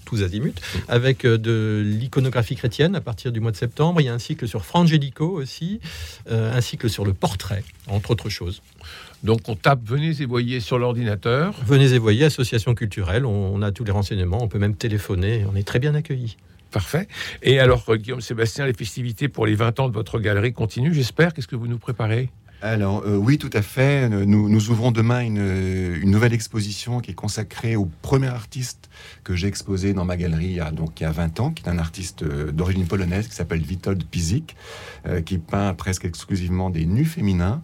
tous 0.04 0.22
azimuts, 0.22 0.52
avec 0.88 1.24
euh, 1.24 1.38
de 1.38 1.82
l'iconographie 1.84 2.56
chrétienne 2.56 2.94
à 2.94 3.00
partir 3.00 3.32
du 3.32 3.40
mois 3.40 3.52
de 3.52 3.56
septembre. 3.56 4.00
Il 4.00 4.04
y 4.04 4.08
a 4.08 4.12
un 4.14 4.18
cycle 4.18 4.46
sur 4.46 4.64
Frangelico 4.64 5.26
aussi, 5.26 5.80
euh, 6.30 6.54
un 6.54 6.60
cycle 6.60 6.90
sur 6.90 7.04
le 7.06 7.14
portrait, 7.14 7.64
entre 7.86 8.10
autres 8.10 8.28
choses. 8.28 8.60
Donc 9.22 9.40
on 9.48 9.54
tape 9.56 9.80
Venez 9.86 10.20
et 10.20 10.26
Voyez 10.26 10.60
sur 10.60 10.78
l'ordinateur. 10.78 11.54
Venez 11.66 11.92
et 11.94 11.98
voyez, 11.98 12.24
association 12.24 12.74
culturelle, 12.74 13.24
on, 13.24 13.54
on 13.54 13.62
a 13.62 13.72
tous 13.72 13.84
les 13.84 13.92
renseignements, 13.92 14.42
on 14.42 14.48
peut 14.48 14.58
même 14.58 14.74
téléphoner, 14.74 15.46
on 15.50 15.56
est 15.56 15.66
très 15.66 15.78
bien 15.78 15.94
accueillis. 15.94 16.36
Parfait. 16.74 17.06
Et 17.40 17.60
alors, 17.60 17.84
euh, 17.88 17.96
Guillaume 17.96 18.20
Sébastien, 18.20 18.66
les 18.66 18.72
festivités 18.72 19.28
pour 19.28 19.46
les 19.46 19.54
20 19.54 19.78
ans 19.78 19.88
de 19.88 19.94
votre 19.94 20.18
galerie 20.18 20.52
continuent, 20.52 20.92
j'espère. 20.92 21.32
Qu'est-ce 21.32 21.46
que 21.46 21.54
vous 21.54 21.68
nous 21.68 21.78
préparez? 21.78 22.30
Alors 22.64 23.02
euh, 23.04 23.16
oui, 23.16 23.36
tout 23.36 23.50
à 23.52 23.60
fait. 23.60 24.08
Nous, 24.08 24.48
nous 24.48 24.70
ouvrons 24.70 24.90
demain 24.90 25.20
une, 25.20 26.10
nouvelle 26.10 26.32
exposition 26.32 27.00
qui 27.00 27.10
est 27.10 27.14
consacrée 27.14 27.76
au 27.76 27.84
premier 28.00 28.28
artiste 28.28 28.88
que 29.22 29.36
j'ai 29.36 29.48
exposé 29.48 29.92
dans 29.92 30.06
ma 30.06 30.16
galerie 30.16 30.46
il 30.46 30.52
y 30.52 30.60
a, 30.60 30.70
donc, 30.70 30.98
il 30.98 31.02
y 31.02 31.06
a 31.06 31.10
20 31.10 31.40
ans, 31.40 31.50
qui 31.50 31.62
est 31.62 31.68
un 31.68 31.76
artiste 31.76 32.22
euh, 32.22 32.52
d'origine 32.52 32.86
polonaise 32.86 33.28
qui 33.28 33.34
s'appelle 33.34 33.60
Witold 33.60 34.02
Pizik, 34.04 34.56
euh, 35.06 35.20
qui 35.20 35.36
peint 35.36 35.74
presque 35.74 36.06
exclusivement 36.06 36.70
des 36.70 36.86
nus 36.86 37.04
féminins 37.04 37.60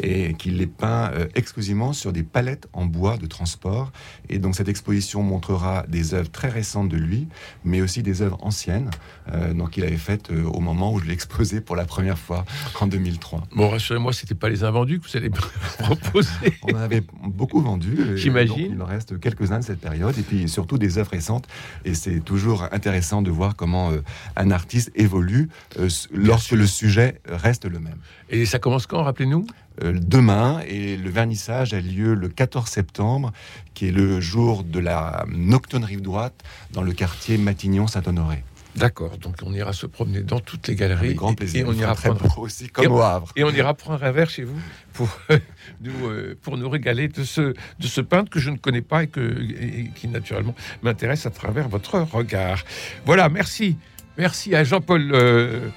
et 0.00 0.34
qui 0.34 0.50
les 0.50 0.66
peint 0.66 1.10
euh, 1.12 1.26
exclusivement 1.34 1.92
sur 1.92 2.12
des 2.12 2.22
palettes 2.22 2.68
en 2.72 2.86
bois 2.86 3.16
de 3.16 3.26
transport. 3.26 3.92
Et 4.28 4.38
donc 4.38 4.54
cette 4.54 4.68
exposition 4.68 5.22
montrera 5.22 5.84
des 5.88 6.14
œuvres 6.14 6.30
très 6.30 6.48
récentes 6.48 6.88
de 6.88 6.96
lui, 6.96 7.28
mais 7.64 7.80
aussi 7.80 8.02
des 8.02 8.22
œuvres 8.22 8.38
anciennes, 8.42 8.90
euh, 9.32 9.52
donc 9.52 9.70
qu'il 9.70 9.84
avait 9.84 9.96
faites 9.96 10.30
euh, 10.30 10.44
au 10.44 10.60
moment 10.60 10.92
où 10.92 10.98
je 10.98 11.06
l'ai 11.06 11.12
exposé 11.12 11.60
pour 11.60 11.76
la 11.76 11.84
première 11.84 12.18
fois 12.18 12.44
en 12.80 12.86
2003. 12.86 13.44
Bon, 13.54 13.68
rassurez-moi, 13.68 14.12
c'était 14.12 14.34
pas 14.44 14.50
les 14.50 14.62
invendus 14.62 15.00
que 15.00 15.08
vous 15.08 15.16
allez 15.16 15.30
proposer. 15.78 16.28
On 16.64 16.74
en 16.74 16.80
avait 16.80 17.02
beaucoup 17.22 17.62
vendu. 17.62 17.96
J'imagine. 18.16 18.72
Il 18.72 18.82
en 18.82 18.84
reste 18.84 19.18
quelques-uns 19.18 19.60
de 19.60 19.64
cette 19.64 19.80
période, 19.80 20.18
et 20.18 20.22
puis 20.22 20.50
surtout 20.50 20.76
des 20.76 20.98
œuvres 20.98 21.12
récentes. 21.12 21.46
Et 21.86 21.94
c'est 21.94 22.20
toujours 22.20 22.68
intéressant 22.70 23.22
de 23.22 23.30
voir 23.30 23.56
comment 23.56 23.90
euh, 23.90 24.02
un 24.36 24.50
artiste 24.50 24.92
évolue 24.96 25.48
euh, 25.78 25.88
lorsque 26.12 26.52
le 26.52 26.66
sujet 26.66 27.22
reste 27.26 27.64
le 27.64 27.80
même. 27.80 27.96
Et 28.28 28.44
ça 28.44 28.58
commence 28.58 28.86
quand, 28.86 29.02
rappelez-nous? 29.02 29.46
Euh, 29.82 29.94
demain, 29.98 30.60
et 30.68 30.98
le 30.98 31.08
vernissage 31.08 31.72
a 31.72 31.80
lieu 31.80 32.12
le 32.12 32.28
14 32.28 32.68
septembre, 32.68 33.32
qui 33.72 33.88
est 33.88 33.92
le 33.92 34.20
jour 34.20 34.62
de 34.62 34.78
la 34.78 35.24
nocturne 35.26 35.84
rive 35.84 36.02
droite 36.02 36.44
dans 36.70 36.82
le 36.82 36.92
quartier 36.92 37.38
Matignon-Saint-Honoré. 37.38 38.44
D'accord, 38.76 39.18
donc 39.18 39.36
on 39.44 39.52
ira 39.52 39.72
se 39.72 39.86
promener 39.86 40.20
dans 40.22 40.40
toutes 40.40 40.66
les 40.68 40.74
galeries. 40.74 41.06
Avec 41.06 41.16
grand 41.16 41.32
et- 41.32 41.36
plaisir. 41.36 41.66
Et, 41.66 41.68
on 41.68 41.72
ira 41.74 41.94
très 41.94 42.08
prendre 42.08 42.38
aussi, 42.40 42.68
comme 42.68 42.84
Et- 42.84 42.88
au 42.88 43.00
Havre. 43.00 43.28
Et 43.36 43.44
on 43.44 43.50
ira 43.50 43.74
prendre 43.74 44.02
un 44.02 44.10
verre 44.10 44.30
chez 44.30 44.42
vous 44.44 44.58
pour, 44.92 45.08
nous, 45.80 46.06
euh, 46.08 46.36
pour 46.42 46.56
nous 46.58 46.68
régaler 46.68 47.08
de 47.08 47.22
ce, 47.24 47.40
de 47.42 47.86
ce 47.86 48.00
peintre 48.00 48.30
que 48.30 48.40
je 48.40 48.50
ne 48.50 48.56
connais 48.56 48.82
pas 48.82 49.04
et, 49.04 49.06
que, 49.06 49.20
et 49.20 49.90
qui 49.94 50.08
naturellement 50.08 50.54
m'intéresse 50.82 51.24
à 51.26 51.30
travers 51.30 51.68
votre 51.68 51.98
regard. 52.00 52.64
Voilà, 53.06 53.28
merci. 53.28 53.76
Merci 54.18 54.54
à 54.54 54.62
Jean-Paul 54.64 55.10
euh, 55.12 55.68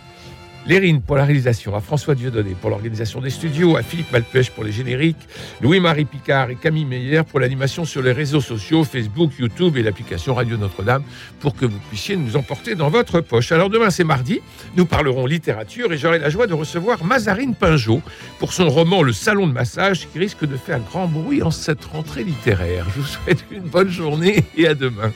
Lérine 0.67 1.01
pour 1.01 1.15
la 1.15 1.23
réalisation, 1.23 1.75
à 1.75 1.79
François 1.79 2.13
Dieudonné 2.13 2.53
pour 2.59 2.69
l'organisation 2.69 3.21
des 3.21 3.29
studios, 3.29 3.77
à 3.77 3.83
Philippe 3.83 4.11
Malpêche 4.11 4.51
pour 4.51 4.65
les 4.65 4.73
génériques, 4.73 5.15
Louis-Marie 5.61 6.03
Picard 6.03 6.49
et 6.49 6.55
Camille 6.55 6.83
Meyer 6.83 7.21
pour 7.23 7.39
l'animation 7.39 7.85
sur 7.85 8.01
les 8.01 8.11
réseaux 8.11 8.41
sociaux, 8.41 8.83
Facebook, 8.83 9.31
YouTube 9.39 9.77
et 9.77 9.83
l'application 9.83 10.33
Radio 10.33 10.57
Notre-Dame 10.57 11.03
pour 11.39 11.55
que 11.55 11.65
vous 11.65 11.79
puissiez 11.89 12.17
nous 12.17 12.35
emporter 12.35 12.75
dans 12.75 12.89
votre 12.89 13.21
poche. 13.21 13.53
Alors 13.53 13.69
demain 13.69 13.89
c'est 13.91 14.03
mardi, 14.03 14.41
nous 14.75 14.85
parlerons 14.85 15.25
littérature 15.25 15.93
et 15.93 15.97
j'aurai 15.97 16.19
la 16.19 16.29
joie 16.29 16.47
de 16.47 16.53
recevoir 16.53 17.01
Mazarine 17.01 17.55
Pinjot 17.55 18.01
pour 18.37 18.51
son 18.51 18.67
roman 18.67 19.03
Le 19.03 19.13
Salon 19.13 19.47
de 19.47 19.53
massage 19.53 20.09
qui 20.11 20.19
risque 20.19 20.45
de 20.45 20.57
faire 20.57 20.81
grand 20.81 21.07
bruit 21.07 21.41
en 21.43 21.51
cette 21.51 21.85
rentrée 21.85 22.25
littéraire. 22.25 22.85
Je 22.93 22.99
vous 22.99 23.07
souhaite 23.07 23.45
une 23.51 23.63
bonne 23.63 23.89
journée 23.89 24.43
et 24.57 24.67
à 24.67 24.75
demain. 24.75 25.13